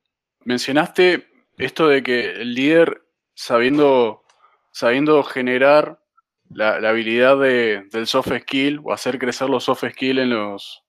Mencionaste 0.43 1.27
esto 1.58 1.88
de 1.88 2.01
que 2.03 2.32
el 2.32 2.53
líder, 2.53 3.03
sabiendo, 3.36 4.23
sabiendo 4.71 5.23
generar 5.23 6.01
la, 6.49 6.77
habilidad 6.77 7.39
del 7.39 8.08
soft 8.08 8.32
skill 8.41 8.82
o 8.84 8.91
hacer 8.91 9.19
crecer 9.19 9.49
los 9.49 9.65
soft 9.65 9.86
skills 9.91 10.82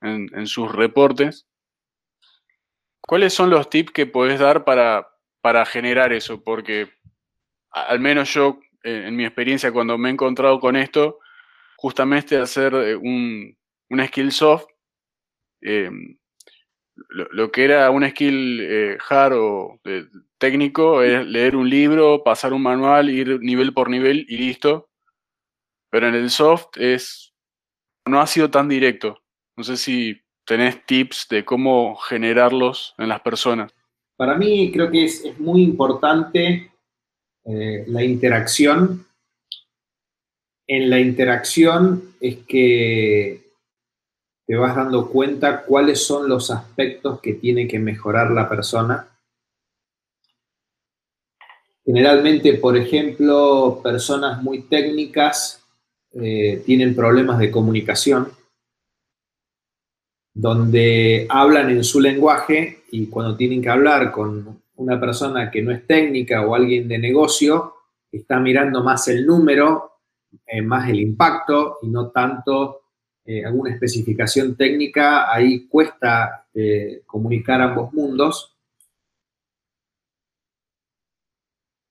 en, 0.00 0.28
en, 0.34 0.46
sus 0.46 0.70
reportes, 0.72 1.46
¿cuáles 3.06 3.34
son 3.34 3.50
los 3.50 3.70
tips 3.70 3.92
que 3.92 4.06
podés 4.06 4.40
dar 4.40 4.64
para, 4.64 5.08
para 5.40 5.64
generar 5.66 6.12
eso? 6.12 6.42
Porque 6.42 6.90
al 7.70 8.00
menos 8.00 8.32
yo, 8.32 8.60
en 8.82 9.16
mi 9.16 9.24
experiencia, 9.24 9.72
cuando 9.72 9.98
me 9.98 10.08
he 10.08 10.12
encontrado 10.12 10.60
con 10.60 10.76
esto, 10.76 11.18
justamente 11.76 12.36
hacer 12.36 12.74
eh, 12.74 12.96
un, 12.96 13.56
un 13.90 14.06
skill 14.06 14.32
soft, 14.32 14.66
eh, 15.62 15.90
lo, 17.08 17.50
que 17.50 17.64
era 17.64 17.90
un 17.90 18.08
skill 18.08 18.60
eh, 18.60 18.98
hard 19.08 19.34
o 19.36 19.80
técnico 20.38 21.02
es 21.02 21.26
leer 21.26 21.56
un 21.56 21.68
libro, 21.68 22.22
pasar 22.22 22.52
un 22.52 22.62
manual, 22.62 23.10
ir 23.10 23.40
nivel 23.40 23.72
por 23.72 23.90
nivel 23.90 24.26
y 24.28 24.36
listo. 24.36 24.88
Pero 25.90 26.08
en 26.08 26.14
el 26.14 26.30
soft 26.30 26.76
es 26.76 27.34
no 28.06 28.20
ha 28.20 28.26
sido 28.26 28.50
tan 28.50 28.68
directo. 28.68 29.22
No 29.56 29.64
sé 29.64 29.76
si 29.76 30.20
tenés 30.44 30.84
tips 30.86 31.26
de 31.30 31.44
cómo 31.44 31.96
generarlos 31.96 32.94
en 32.98 33.08
las 33.08 33.20
personas. 33.20 33.72
Para 34.16 34.36
mí 34.36 34.70
creo 34.72 34.90
que 34.90 35.04
es, 35.04 35.38
muy 35.38 35.62
importante 35.62 36.70
la 37.44 38.02
interacción 38.02 39.04
en 40.66 40.90
la 40.90 40.98
interacción 40.98 42.14
es 42.20 42.38
que 42.46 43.42
te 44.46 44.56
vas 44.56 44.76
dando 44.76 45.08
cuenta 45.10 45.62
cuáles 45.62 46.04
son 46.04 46.28
los 46.28 46.50
aspectos 46.50 47.20
que 47.20 47.34
tiene 47.34 47.66
que 47.68 47.78
mejorar 47.78 48.30
la 48.30 48.48
persona. 48.48 49.08
Generalmente, 51.84 52.54
por 52.54 52.76
ejemplo, 52.76 53.80
personas 53.82 54.42
muy 54.42 54.62
técnicas 54.62 55.62
eh, 56.12 56.62
tienen 56.64 56.94
problemas 56.94 57.38
de 57.38 57.50
comunicación, 57.50 58.30
donde 60.34 61.26
hablan 61.30 61.70
en 61.70 61.84
su 61.84 62.00
lenguaje 62.00 62.82
y 62.90 63.06
cuando 63.06 63.36
tienen 63.36 63.62
que 63.62 63.70
hablar 63.70 64.10
con 64.10 64.60
una 64.76 65.00
persona 65.00 65.50
que 65.50 65.62
no 65.62 65.70
es 65.70 65.86
técnica 65.86 66.44
o 66.44 66.54
alguien 66.54 66.88
de 66.88 66.98
negocio, 66.98 67.74
está 68.10 68.40
mirando 68.40 68.82
más 68.82 69.06
el 69.08 69.24
número 69.24 69.94
eh, 70.46 70.62
más 70.62 70.88
el 70.88 71.00
impacto 71.00 71.78
y 71.82 71.88
no 71.88 72.10
tanto 72.10 72.82
eh, 73.24 73.44
alguna 73.44 73.72
especificación 73.72 74.56
técnica. 74.56 75.32
Ahí 75.32 75.66
cuesta 75.66 76.46
eh, 76.52 77.02
comunicar 77.06 77.60
ambos 77.60 77.92
mundos. 77.92 78.56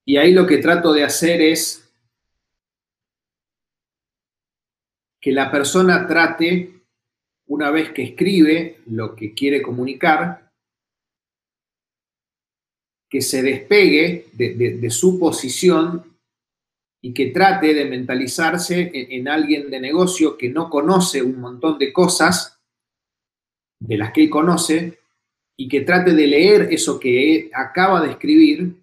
Y 0.06 0.18
ahí 0.18 0.34
lo 0.34 0.46
que 0.46 0.58
trato 0.58 0.92
de 0.94 1.04
hacer 1.04 1.42
es 1.42 1.80
que 5.20 5.32
la 5.32 5.50
persona 5.50 6.06
trate, 6.06 6.73
una 7.48 7.70
vez 7.72 7.92
que 7.92 8.04
escribe 8.04 8.82
lo 8.88 9.16
que 9.16 9.34
quiere 9.34 9.62
comunicar, 9.62 10.52
que 13.10 13.22
se 13.22 13.44
despegue 13.44 14.28
de 14.34 14.90
su 14.90 15.20
posición 15.20 16.14
y 17.06 17.14
que 17.14 17.28
trate 17.28 17.74
de 17.74 17.84
mentalizarse 17.84 18.90
en, 18.94 19.28
alguien 19.28 19.70
de 19.70 19.82
negocio 19.82 20.38
que 20.38 20.48
no 20.48 20.70
conoce 20.70 21.22
un 21.22 21.38
montón 21.38 21.78
de 21.78 21.92
cosas 21.92 22.58
de 23.78 23.98
las 23.98 24.14
que 24.14 24.24
él 24.24 24.30
conoce 24.30 25.00
y 25.58 25.68
que 25.68 25.82
trate 25.82 26.14
de 26.14 26.28
leer 26.28 26.70
eso 26.72 26.98
que 26.98 27.52
acaba 27.54 28.00
de 28.00 28.12
escribir, 28.12 28.74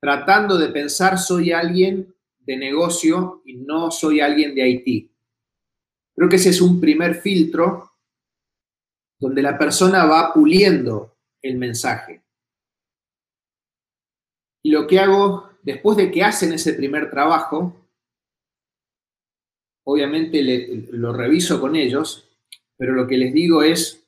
tratando 0.00 0.56
de 0.56 0.68
pensar 0.68 1.18
soy 1.18 1.52
alguien 1.52 2.14
de 2.38 2.56
negocio 2.56 3.42
y 3.44 3.56
no 3.56 3.90
soy 3.90 4.20
alguien 4.20 4.54
de 4.54 4.62
Haití. 4.62 5.09
Creo 6.20 6.28
que 6.28 6.36
ese 6.36 6.50
es 6.50 6.60
un 6.60 6.78
primer 6.78 7.14
filtro 7.14 7.92
donde 9.18 9.40
la 9.40 9.56
persona 9.56 10.04
va 10.04 10.34
puliendo 10.34 11.16
el 11.40 11.56
mensaje. 11.56 12.22
Y 14.62 14.70
lo 14.70 14.86
que 14.86 15.00
hago 15.00 15.52
después 15.62 15.96
de 15.96 16.10
que 16.10 16.22
hacen 16.22 16.52
ese 16.52 16.74
primer 16.74 17.10
trabajo, 17.10 17.74
obviamente 19.86 20.42
lo 20.92 21.14
reviso 21.14 21.58
con 21.58 21.74
ellos, 21.74 22.28
pero 22.76 22.92
lo 22.92 23.06
que 23.06 23.16
les 23.16 23.32
digo 23.32 23.62
es, 23.62 24.06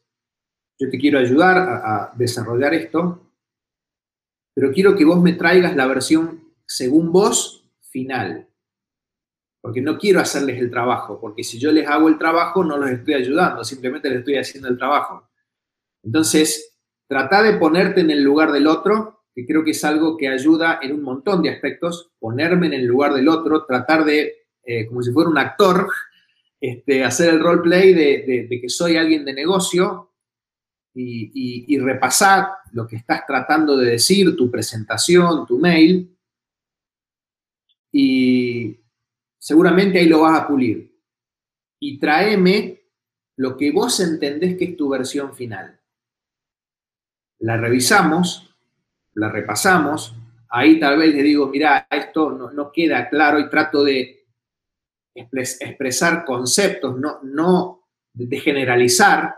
yo 0.78 0.90
te 0.90 0.98
quiero 0.98 1.18
ayudar 1.18 1.56
a, 1.56 2.12
desarrollar 2.14 2.74
esto, 2.74 3.32
pero 4.54 4.70
quiero 4.70 4.94
que 4.94 5.06
vos 5.06 5.22
me 5.22 5.32
traigas 5.32 5.74
la 5.74 5.86
versión 5.86 6.44
según 6.66 7.10
vos 7.10 7.64
final, 7.80 8.51
porque 9.62 9.80
no 9.80 9.96
quiero 9.96 10.20
hacerles 10.20 10.58
el 10.58 10.70
trabajo, 10.70 11.18
porque 11.20 11.44
si 11.44 11.58
yo 11.58 11.70
les 11.72 11.88
hago 11.88 12.08
el 12.08 12.18
trabajo 12.18 12.64
no 12.64 12.76
los 12.76 12.90
estoy 12.90 13.14
ayudando, 13.14 13.64
simplemente 13.64 14.10
les 14.10 14.18
estoy 14.18 14.36
haciendo 14.36 14.68
el 14.68 14.76
trabajo. 14.76 15.30
Entonces, 16.02 16.76
trata 17.06 17.42
de 17.42 17.54
ponerte 17.54 18.00
en 18.00 18.10
el 18.10 18.22
lugar 18.22 18.50
del 18.50 18.66
otro 18.66 19.22
que 19.34 19.46
creo 19.46 19.64
que 19.64 19.70
es 19.70 19.84
algo 19.84 20.16
que 20.16 20.28
ayuda 20.28 20.78
en 20.82 20.92
un 20.92 21.02
montón 21.02 21.42
de 21.42 21.50
aspectos, 21.50 22.10
ponerme 22.18 22.66
en 22.66 22.74
el 22.74 22.84
lugar 22.84 23.14
del 23.14 23.28
otro, 23.28 23.64
tratar 23.64 24.04
de, 24.04 24.46
eh, 24.64 24.86
como 24.86 25.02
si 25.02 25.10
fuera 25.10 25.30
un 25.30 25.38
actor, 25.38 25.88
este, 26.60 27.02
hacer 27.02 27.30
el 27.34 27.40
roleplay 27.40 27.94
de, 27.94 28.46
de, 28.48 28.60
que 28.60 28.68
soy 28.68 28.96
alguien 28.96 29.24
de 29.24 29.32
negocio 29.32 30.12
y, 30.94 31.64
y, 31.74 31.78
repasar 31.78 32.48
lo 32.72 32.86
que 32.86 32.96
estás 32.96 33.26
tratando 33.26 33.76
de 33.76 33.92
decir, 33.92 34.36
tu 34.36 34.50
presentación, 34.50 35.46
tu 35.46 35.58
mail, 35.58 36.14
y 37.90 38.81
seguramente 39.42 39.98
ahí 39.98 40.06
lo 40.06 40.20
vas 40.20 40.40
a 40.40 40.46
pulir. 40.46 40.96
Y 41.80 41.98
tráeme 41.98 42.80
lo 43.36 43.56
que 43.56 43.72
vos 43.72 43.98
entendés 43.98 44.56
que 44.56 44.66
es 44.66 44.76
tu 44.76 44.88
versión 44.88 45.34
final. 45.34 45.80
La 47.40 47.56
revisamos, 47.56 48.54
la 49.14 49.28
repasamos, 49.30 50.14
ahí 50.48 50.78
tal 50.78 50.96
vez 50.96 51.12
le 51.12 51.24
digo, 51.24 51.48
mira, 51.48 51.88
esto 51.90 52.30
no, 52.30 52.70
queda 52.70 53.08
claro 53.08 53.40
y 53.40 53.50
trato 53.50 53.82
de 53.82 54.26
expresar 55.12 56.24
conceptos, 56.24 56.96
no, 57.00 57.18
no 57.24 57.88
de 58.12 58.38
generalizar. 58.38 59.34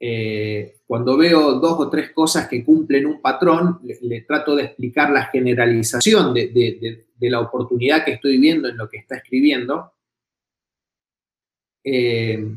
Eh, 0.00 0.80
cuando 0.84 1.16
veo 1.16 1.60
dos 1.60 1.78
o 1.78 1.88
tres 1.88 2.10
cosas 2.10 2.48
que 2.48 2.64
cumplen 2.64 3.06
un 3.06 3.20
patrón, 3.20 3.78
le, 3.84 4.22
trato 4.22 4.56
de 4.56 4.64
explicar 4.64 5.10
la 5.10 5.26
generalización 5.26 6.34
de, 6.34 7.06
la 7.20 7.40
oportunidad 7.40 8.04
que 8.04 8.12
estoy 8.12 8.38
viendo 8.38 8.68
en 8.68 8.76
lo 8.76 8.88
que 8.88 8.98
está 8.98 9.16
escribiendo, 9.16 9.92
eh, 11.84 12.54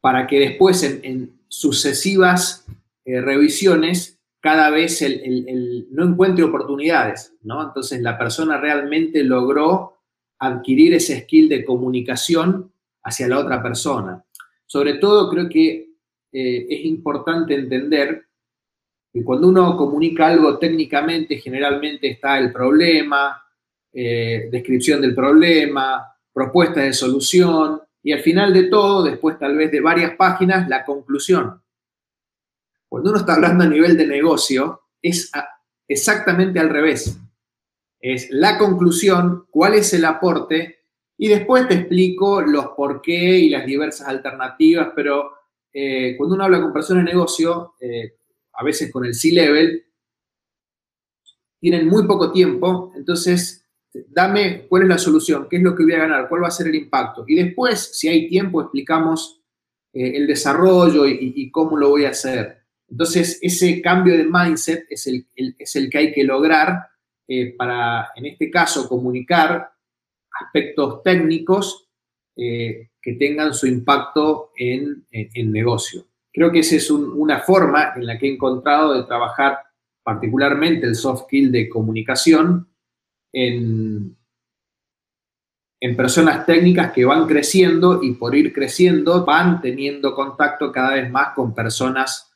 para 0.00 0.26
que 0.26 0.38
después 0.38 0.82
en, 0.82 1.38
sucesivas 1.48 2.66
eh, 3.04 3.20
revisiones 3.20 4.18
cada 4.40 4.70
vez 4.70 5.00
el, 5.00 5.86
no 5.90 6.04
encuentre 6.04 6.44
oportunidades, 6.44 7.32
¿no? 7.42 7.62
Entonces 7.62 8.02
la 8.02 8.18
persona 8.18 8.58
realmente 8.58 9.22
logró 9.22 9.98
adquirir 10.38 10.94
ese 10.94 11.20
skill 11.20 11.48
de 11.48 11.64
comunicación 11.64 12.72
hacia 13.02 13.28
la 13.28 13.38
otra 13.38 13.62
persona. 13.62 14.22
Sobre 14.66 14.94
todo 14.94 15.30
creo 15.30 15.48
que 15.48 15.94
eh, 16.32 16.66
es 16.68 16.84
importante 16.84 17.54
entender 17.54 18.26
que 19.12 19.22
cuando 19.22 19.48
uno 19.48 19.76
comunica 19.76 20.26
algo 20.26 20.58
técnicamente, 20.58 21.38
generalmente 21.38 22.08
está 22.08 22.38
el 22.38 22.52
problema, 22.52 23.43
eh, 23.94 24.48
descripción 24.50 25.00
del 25.00 25.14
problema, 25.14 26.04
propuesta 26.32 26.80
de 26.80 26.92
solución 26.92 27.80
y 28.02 28.12
al 28.12 28.20
final 28.20 28.52
de 28.52 28.64
todo, 28.64 29.04
después 29.04 29.38
tal 29.38 29.56
vez 29.56 29.70
de 29.70 29.80
varias 29.80 30.16
páginas, 30.16 30.68
la 30.68 30.84
conclusión. 30.84 31.62
Cuando 32.88 33.10
uno 33.10 33.20
está 33.20 33.34
hablando 33.34 33.64
a 33.64 33.68
nivel 33.68 33.96
de 33.96 34.06
negocio, 34.06 34.82
es 35.00 35.30
exactamente 35.86 36.58
al 36.58 36.70
revés. 36.70 37.18
Es 38.00 38.28
la 38.30 38.58
conclusión, 38.58 39.46
cuál 39.50 39.74
es 39.74 39.94
el 39.94 40.04
aporte, 40.04 40.80
y 41.16 41.28
después 41.28 41.68
te 41.68 41.74
explico 41.74 42.42
los 42.42 42.68
por 42.76 43.00
qué 43.00 43.38
y 43.38 43.48
las 43.48 43.64
diversas 43.64 44.08
alternativas, 44.08 44.88
pero 44.94 45.32
eh, 45.72 46.16
cuando 46.16 46.34
uno 46.34 46.44
habla 46.44 46.60
con 46.60 46.72
personas 46.72 47.04
de 47.04 47.12
negocio, 47.12 47.74
eh, 47.80 48.16
a 48.52 48.64
veces 48.64 48.90
con 48.92 49.04
el 49.04 49.14
C-Level, 49.14 49.84
tienen 51.60 51.88
muy 51.88 52.06
poco 52.06 52.30
tiempo, 52.30 52.92
entonces 52.96 53.63
dame 54.08 54.66
cuál 54.68 54.82
es 54.82 54.88
la 54.88 54.98
solución, 54.98 55.46
qué 55.48 55.56
es 55.56 55.62
lo 55.62 55.74
que 55.74 55.84
voy 55.84 55.92
a 55.92 55.98
ganar, 55.98 56.28
cuál 56.28 56.42
va 56.42 56.48
a 56.48 56.52
ser 56.52 56.68
el 56.68 56.74
impacto. 56.74 57.24
Y 57.26 57.36
después, 57.36 57.96
si 57.96 58.08
hay 58.08 58.28
tiempo, 58.28 58.60
explicamos 58.60 59.40
eh, 59.92 60.16
el 60.16 60.26
desarrollo 60.26 61.06
y, 61.06 61.50
cómo 61.50 61.76
lo 61.76 61.90
voy 61.90 62.04
a 62.04 62.10
hacer. 62.10 62.64
Entonces, 62.88 63.38
ese 63.40 63.80
cambio 63.80 64.16
de 64.16 64.24
mindset 64.24 64.86
es 64.90 65.06
el, 65.06 65.26
es 65.34 65.76
el 65.76 65.88
que 65.88 65.98
hay 65.98 66.12
que 66.12 66.24
lograr 66.24 66.86
eh, 67.26 67.54
para, 67.56 68.08
en 68.16 68.26
este 68.26 68.50
caso, 68.50 68.88
comunicar 68.88 69.70
aspectos 70.30 71.02
técnicos 71.02 71.88
eh, 72.36 72.90
que 73.00 73.12
tengan 73.14 73.54
su 73.54 73.66
impacto 73.66 74.50
en 74.56 75.06
el 75.10 75.52
negocio. 75.52 76.06
Creo 76.32 76.50
que 76.50 76.60
esa 76.60 76.76
es 76.76 76.90
una 76.90 77.38
forma 77.40 77.92
en 77.94 78.06
la 78.06 78.18
que 78.18 78.26
he 78.26 78.32
encontrado 78.32 78.94
de 78.94 79.04
trabajar 79.04 79.58
particularmente 80.02 80.86
el 80.86 80.96
soft 80.96 81.24
skill 81.24 81.52
de 81.52 81.68
comunicación 81.68 82.73
en, 83.34 84.16
en 85.80 85.96
personas 85.96 86.46
técnicas 86.46 86.92
que 86.92 87.04
van 87.04 87.26
creciendo 87.26 88.02
y 88.02 88.14
por 88.14 88.34
ir 88.34 88.54
creciendo 88.54 89.24
van 89.26 89.60
teniendo 89.60 90.14
contacto 90.14 90.72
cada 90.72 90.94
vez 90.94 91.10
más 91.10 91.34
con 91.34 91.54
personas 91.54 92.34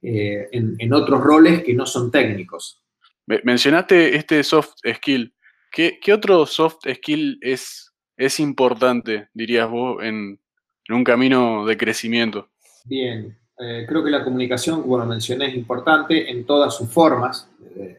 eh, 0.00 0.48
en, 0.52 0.92
otros 0.94 1.20
roles 1.20 1.62
que 1.62 1.74
no 1.74 1.84
son 1.84 2.10
técnicos. 2.10 2.82
Mencionaste 3.26 4.16
este 4.16 4.42
soft 4.44 4.76
skill. 4.94 5.34
¿Qué, 5.70 5.98
otro 6.10 6.46
soft 6.46 6.86
skill 6.94 7.38
es, 7.42 7.92
es 8.16 8.40
importante, 8.40 9.28
dirías 9.34 9.68
vos, 9.68 10.02
en, 10.02 10.40
un 10.88 11.04
camino 11.04 11.66
de 11.66 11.76
crecimiento? 11.76 12.48
Bien, 12.84 13.36
eh, 13.58 13.84
creo 13.86 14.04
que 14.04 14.10
la 14.10 14.22
comunicación, 14.22 14.82
como 14.82 14.96
lo 14.98 15.04
mencioné, 15.04 15.48
es 15.48 15.54
importante 15.54 16.30
en 16.30 16.46
todas 16.46 16.74
sus 16.76 16.88
formas, 16.88 17.50
eh, 17.76 17.98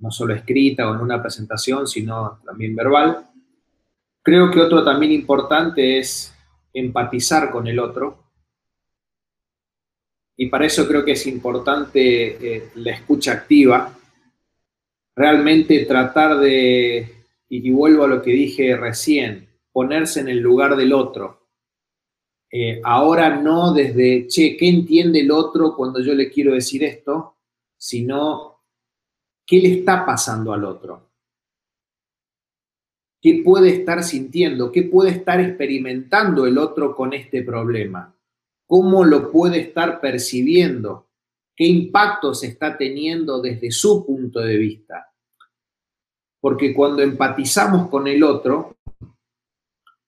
no 0.00 0.10
solo 0.10 0.34
escrita 0.34 0.88
o 0.88 0.94
en 0.94 1.00
una 1.00 1.20
presentación, 1.20 1.86
sino 1.86 2.40
también 2.44 2.74
verbal. 2.74 3.26
Creo 4.22 4.50
que 4.50 4.60
otro 4.60 4.84
también 4.84 5.12
importante 5.12 5.98
es 5.98 6.34
empatizar 6.72 7.50
con 7.50 7.66
el 7.66 7.78
otro. 7.78 8.24
Y 10.36 10.46
para 10.46 10.66
eso 10.66 10.86
creo 10.88 11.04
que 11.04 11.12
es 11.12 11.26
importante 11.26 12.56
eh, 12.56 12.70
la 12.76 12.92
escucha 12.92 13.32
activa. 13.32 13.96
Realmente 15.14 15.84
tratar 15.86 16.38
de, 16.38 17.14
y, 17.48 17.70
vuelvo 17.70 18.04
a 18.04 18.08
lo 18.08 18.20
que 18.20 18.32
dije 18.32 18.76
recién, 18.76 19.48
ponerse 19.72 20.20
en 20.20 20.28
el 20.28 20.38
lugar 20.38 20.76
del 20.76 20.92
otro. 20.92 21.48
Eh, 22.50 22.80
ahora 22.84 23.36
no 23.36 23.72
desde, 23.72 24.26
che, 24.26 24.56
¿qué 24.56 24.68
entiende 24.68 25.20
el 25.20 25.30
otro 25.30 25.74
cuando 25.76 26.00
yo 26.00 26.14
le 26.14 26.30
quiero 26.30 26.54
decir 26.54 26.82
esto? 26.82 27.36
Sino, 27.76 28.53
¿qué 29.46 29.60
le 29.60 29.78
está 29.78 30.04
pasando 30.04 30.52
al 30.52 30.64
otro? 30.64 31.14
qué 33.24 33.40
puede 33.42 33.70
estar 33.70 34.04
sintiendo, 34.04 34.70
qué 34.70 34.82
puede 34.82 35.12
estar 35.12 35.40
experimentando 35.40 36.46
el 36.46 36.58
otro 36.58 36.94
con 36.94 37.14
este 37.14 37.42
problema, 37.42 38.14
cómo 38.66 39.02
lo 39.02 39.32
puede 39.32 39.60
estar 39.60 39.98
percibiendo, 39.98 41.08
qué 41.56 41.64
impacto 41.64 42.34
se 42.34 42.48
está 42.48 42.76
teniendo 42.76 43.40
desde 43.40 43.70
su 43.70 44.04
punto 44.04 44.40
de 44.40 44.58
vista. 44.58 45.10
Porque 46.38 46.74
cuando 46.74 47.00
empatizamos 47.00 47.88
con 47.88 48.06
el 48.08 48.22
otro, 48.22 48.76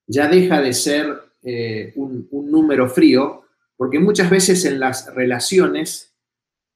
ya 0.07 0.29
deja 0.29 0.61
de 0.61 0.75
ser 0.75 1.19
eh, 1.43 1.95
un, 1.97 2.29
número 2.31 2.87
frío, 2.87 3.45
porque 3.79 3.99
muchas 3.99 4.29
veces 4.29 4.63
en 4.67 4.79
las 4.79 5.15
relaciones 5.15 6.15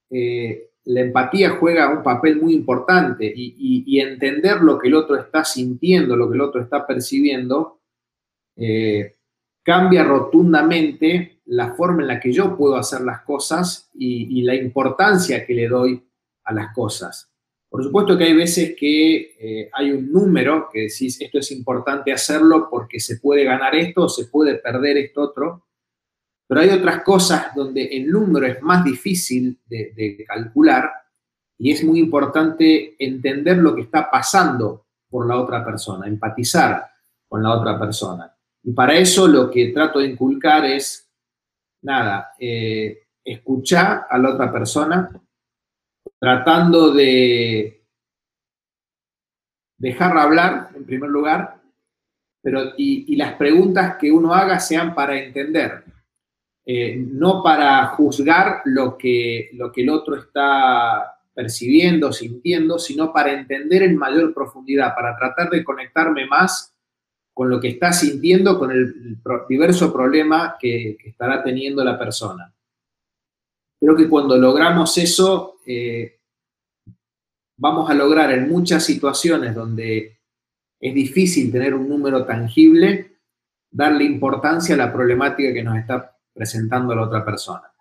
eh, 0.09 0.70
la 0.85 1.01
empatía 1.01 1.51
juega 1.51 1.91
un 1.91 2.03
papel 2.03 2.41
muy 2.41 2.55
importante 2.55 3.31
y, 3.35 4.01
entender 4.01 4.61
lo 4.63 4.79
que 4.79 4.89
el 4.89 4.95
otro 4.95 5.17
está 5.17 5.45
sintiendo, 5.45 6.17
lo 6.17 6.29
que 6.29 6.35
el 6.35 6.41
otro 6.41 6.63
está 6.63 6.87
percibiendo, 6.87 7.81
eh, 8.57 9.17
cambia 9.63 10.05
rotundamente 10.05 11.41
la 11.47 11.75
forma 11.75 12.03
en 12.03 12.09
la 12.09 12.21
que 12.21 12.33
yo 12.33 12.57
puedo 12.57 12.77
hacer 12.77 13.03
las 13.03 13.23
cosas 13.23 13.91
y, 13.95 14.43
la 14.43 14.55
importancia 14.55 15.45
que 15.45 15.55
le 15.55 15.69
doy 15.69 16.03
a 16.45 16.55
las 16.55 16.75
cosas. 16.75 17.31
Por 17.69 17.85
supuesto 17.85 18.19
que 18.19 18.25
hay 18.25 18.35
veces 18.35 18.75
que 18.77 19.37
eh, 19.39 19.71
hay 19.73 19.93
un 19.93 20.11
número 20.11 20.69
que 20.73 20.83
decís, 20.83 21.21
esto 21.21 21.39
es 21.39 21.53
importante 21.53 22.13
hacerlo 22.13 22.69
porque 22.69 22.99
se 22.99 23.19
puede 23.19 23.45
ganar 23.45 23.77
esto 23.77 24.05
o 24.05 24.09
se 24.09 24.25
puede 24.25 24.57
perder 24.57 24.97
esto 24.97 25.23
otro, 25.23 25.67
pero 26.51 26.63
hay 26.63 26.71
otras 26.71 27.05
cosas 27.05 27.55
donde 27.55 27.85
el 27.85 28.11
número 28.11 28.45
es 28.45 28.61
más 28.61 28.83
difícil 28.83 29.57
de, 29.69 30.25
calcular 30.27 30.91
y 31.57 31.71
es 31.71 31.85
muy 31.85 32.01
importante 32.01 32.97
entender 32.99 33.59
lo 33.59 33.73
que 33.73 33.83
está 33.83 34.11
pasando 34.11 34.87
por 35.09 35.29
la 35.29 35.37
otra 35.37 35.65
persona, 35.65 36.09
empatizar 36.09 36.91
con 37.29 37.41
la 37.45 37.57
otra 37.57 37.79
persona. 37.79 38.35
Y 38.65 38.73
para 38.73 38.97
eso 38.97 39.29
lo 39.29 39.49
que 39.49 39.69
trato 39.69 40.01
de 40.01 40.09
inculcar 40.09 40.65
es, 40.65 41.09
nada, 41.83 42.33
eh, 42.37 42.99
escuchar 43.25 44.09
a 44.11 44.19
la 44.19 44.31
otra 44.31 44.51
persona, 44.51 45.09
tratando 46.19 46.93
de 46.93 47.87
dejarla 49.79 50.23
hablar, 50.25 50.71
en 50.75 50.85
primer 50.85 51.11
lugar, 51.11 51.61
pero 52.43 52.73
y 52.77 53.15
las 53.15 53.35
preguntas 53.35 53.99
que 54.01 54.11
uno 54.11 54.35
haga 54.35 54.59
sean 54.59 54.97
para 54.97 55.17
entender. 55.17 55.90
Eh, 56.67 56.97
no 56.97 57.43
para 57.43 57.87
juzgar 57.89 58.63
lo 58.67 58.97
que, 58.99 59.51
lo 59.55 59.73
que 59.73 59.83
el 59.83 59.89
otro 59.89 60.17
está 60.17 61.21
percibiendo, 61.35 62.13
sintiendo, 62.13 62.79
sino 62.79 63.13
para 63.13 63.33
entender 63.33 63.83
en 63.83 63.97
mayor 63.97 64.35
profundidad, 64.35 64.95
para 64.95 65.17
tratar 65.17 65.49
de 65.51 65.65
conectarme 65.65 66.27
más 66.27 66.75
con 67.33 67.49
lo 67.49 67.59
que 67.61 67.69
está 67.69 67.93
sintiendo, 67.93 68.59
con 68.59 68.71
el 68.71 69.19
diverso 69.49 69.93
problema 69.93 70.57
que, 70.61 70.99
estará 71.05 71.43
teniendo 71.43 71.83
la 71.83 71.99
persona. 71.99 72.53
Creo 73.81 73.97
que 73.97 74.09
cuando 74.09 74.37
logramos 74.37 74.99
eso, 74.99 75.61
eh, 75.67 76.21
vamos 77.57 77.89
a 77.89 77.95
lograr 77.95 78.31
en 78.33 78.49
muchas 78.49 78.85
situaciones 78.85 79.55
donde 79.55 80.21
es 80.79 80.95
difícil 80.95 81.51
tener 81.51 81.75
un 81.75 81.89
número 81.89 82.27
tangible, 82.27 83.17
darle 83.71 84.05
importancia 84.05 84.75
a 84.75 84.79
la 84.79 84.93
problemática 84.93 85.55
que 85.55 85.63
nos 85.63 85.79
está 85.79 86.20
presentando 86.33 86.93
a 86.93 86.97
la 86.97 87.03
otra 87.03 87.25
persona. 87.25 87.73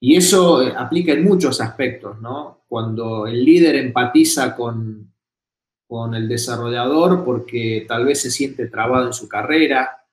Y 0.00 0.16
eso 0.16 0.62
eh, 0.62 0.74
aplica 0.76 1.12
en 1.12 1.24
muchos 1.24 1.60
aspectos, 1.60 2.20
¿no? 2.20 2.64
Cuando 2.68 3.26
el 3.26 3.44
líder 3.44 3.76
empatiza 3.76 4.54
con, 4.54 5.12
con 5.86 6.14
el 6.14 6.28
desarrollador 6.28 7.24
porque 7.24 7.84
tal 7.88 8.04
vez 8.04 8.20
se 8.20 8.30
siente 8.30 8.66
trabado 8.66 9.06
en 9.06 9.12
su 9.12 9.28
carrera, 9.28 10.04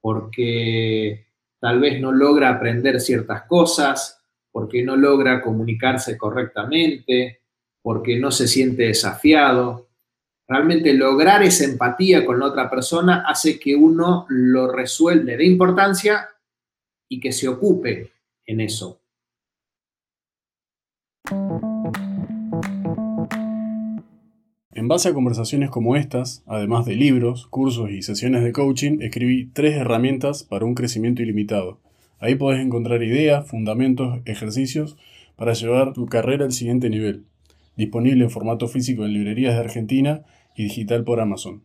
porque 0.00 1.26
tal 1.60 1.78
vez 1.78 2.00
no 2.00 2.10
logra 2.10 2.48
aprender 2.48 3.00
ciertas 3.00 3.42
cosas, 3.42 4.22
porque 4.50 4.82
no 4.82 4.96
logra 4.96 5.40
comunicarse 5.42 6.18
correctamente, 6.18 7.42
porque 7.82 8.18
no 8.18 8.30
se 8.30 8.48
siente 8.48 8.84
desafiado 8.84 9.89
realmente 10.50 10.92
lograr 10.94 11.44
esa 11.44 11.64
empatía 11.64 12.26
con 12.26 12.40
la 12.40 12.46
otra 12.46 12.68
persona 12.68 13.24
hace 13.24 13.60
que 13.60 13.76
uno 13.76 14.26
lo 14.28 14.72
resuelve 14.72 15.36
de 15.36 15.46
importancia 15.46 16.28
y 17.08 17.20
que 17.20 17.30
se 17.30 17.46
ocupe 17.46 18.10
en 18.44 18.60
eso. 18.60 19.00
En 24.72 24.88
base 24.88 25.10
a 25.10 25.14
conversaciones 25.14 25.70
como 25.70 25.94
estas, 25.94 26.42
además 26.46 26.84
de 26.84 26.96
libros, 26.96 27.46
cursos 27.46 27.90
y 27.90 28.02
sesiones 28.02 28.42
de 28.42 28.50
coaching, 28.50 28.98
escribí 29.02 29.46
tres 29.52 29.76
herramientas 29.76 30.42
para 30.42 30.64
un 30.64 30.74
crecimiento 30.74 31.22
ilimitado. 31.22 31.78
Ahí 32.18 32.34
podés 32.34 32.60
encontrar 32.60 33.04
ideas, 33.04 33.46
fundamentos, 33.46 34.18
ejercicios 34.24 34.96
para 35.36 35.52
llevar 35.52 35.92
tu 35.92 36.06
carrera 36.06 36.44
al 36.44 36.52
siguiente 36.52 36.90
nivel. 36.90 37.24
Disponible 37.76 38.24
en 38.24 38.30
formato 38.30 38.66
físico 38.66 39.04
en 39.04 39.12
librerías 39.12 39.54
de 39.54 39.60
Argentina 39.60 40.24
y 40.54 40.64
digital 40.64 41.04
por 41.04 41.20
Amazon. 41.20 41.64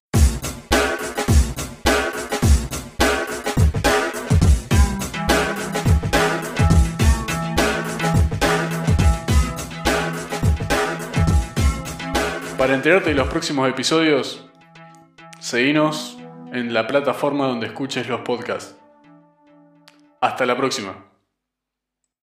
Para 12.57 12.73
enterarte 12.73 13.09
de 13.09 13.15
los 13.15 13.27
próximos 13.27 13.69
episodios, 13.69 14.49
seguinos 15.39 16.17
en 16.51 16.73
la 16.73 16.87
plataforma 16.87 17.45
donde 17.45 17.67
escuches 17.67 18.09
los 18.09 18.21
podcasts. 18.21 18.75
Hasta 20.19 20.47
la 20.47 20.57
próxima. 20.57 21.04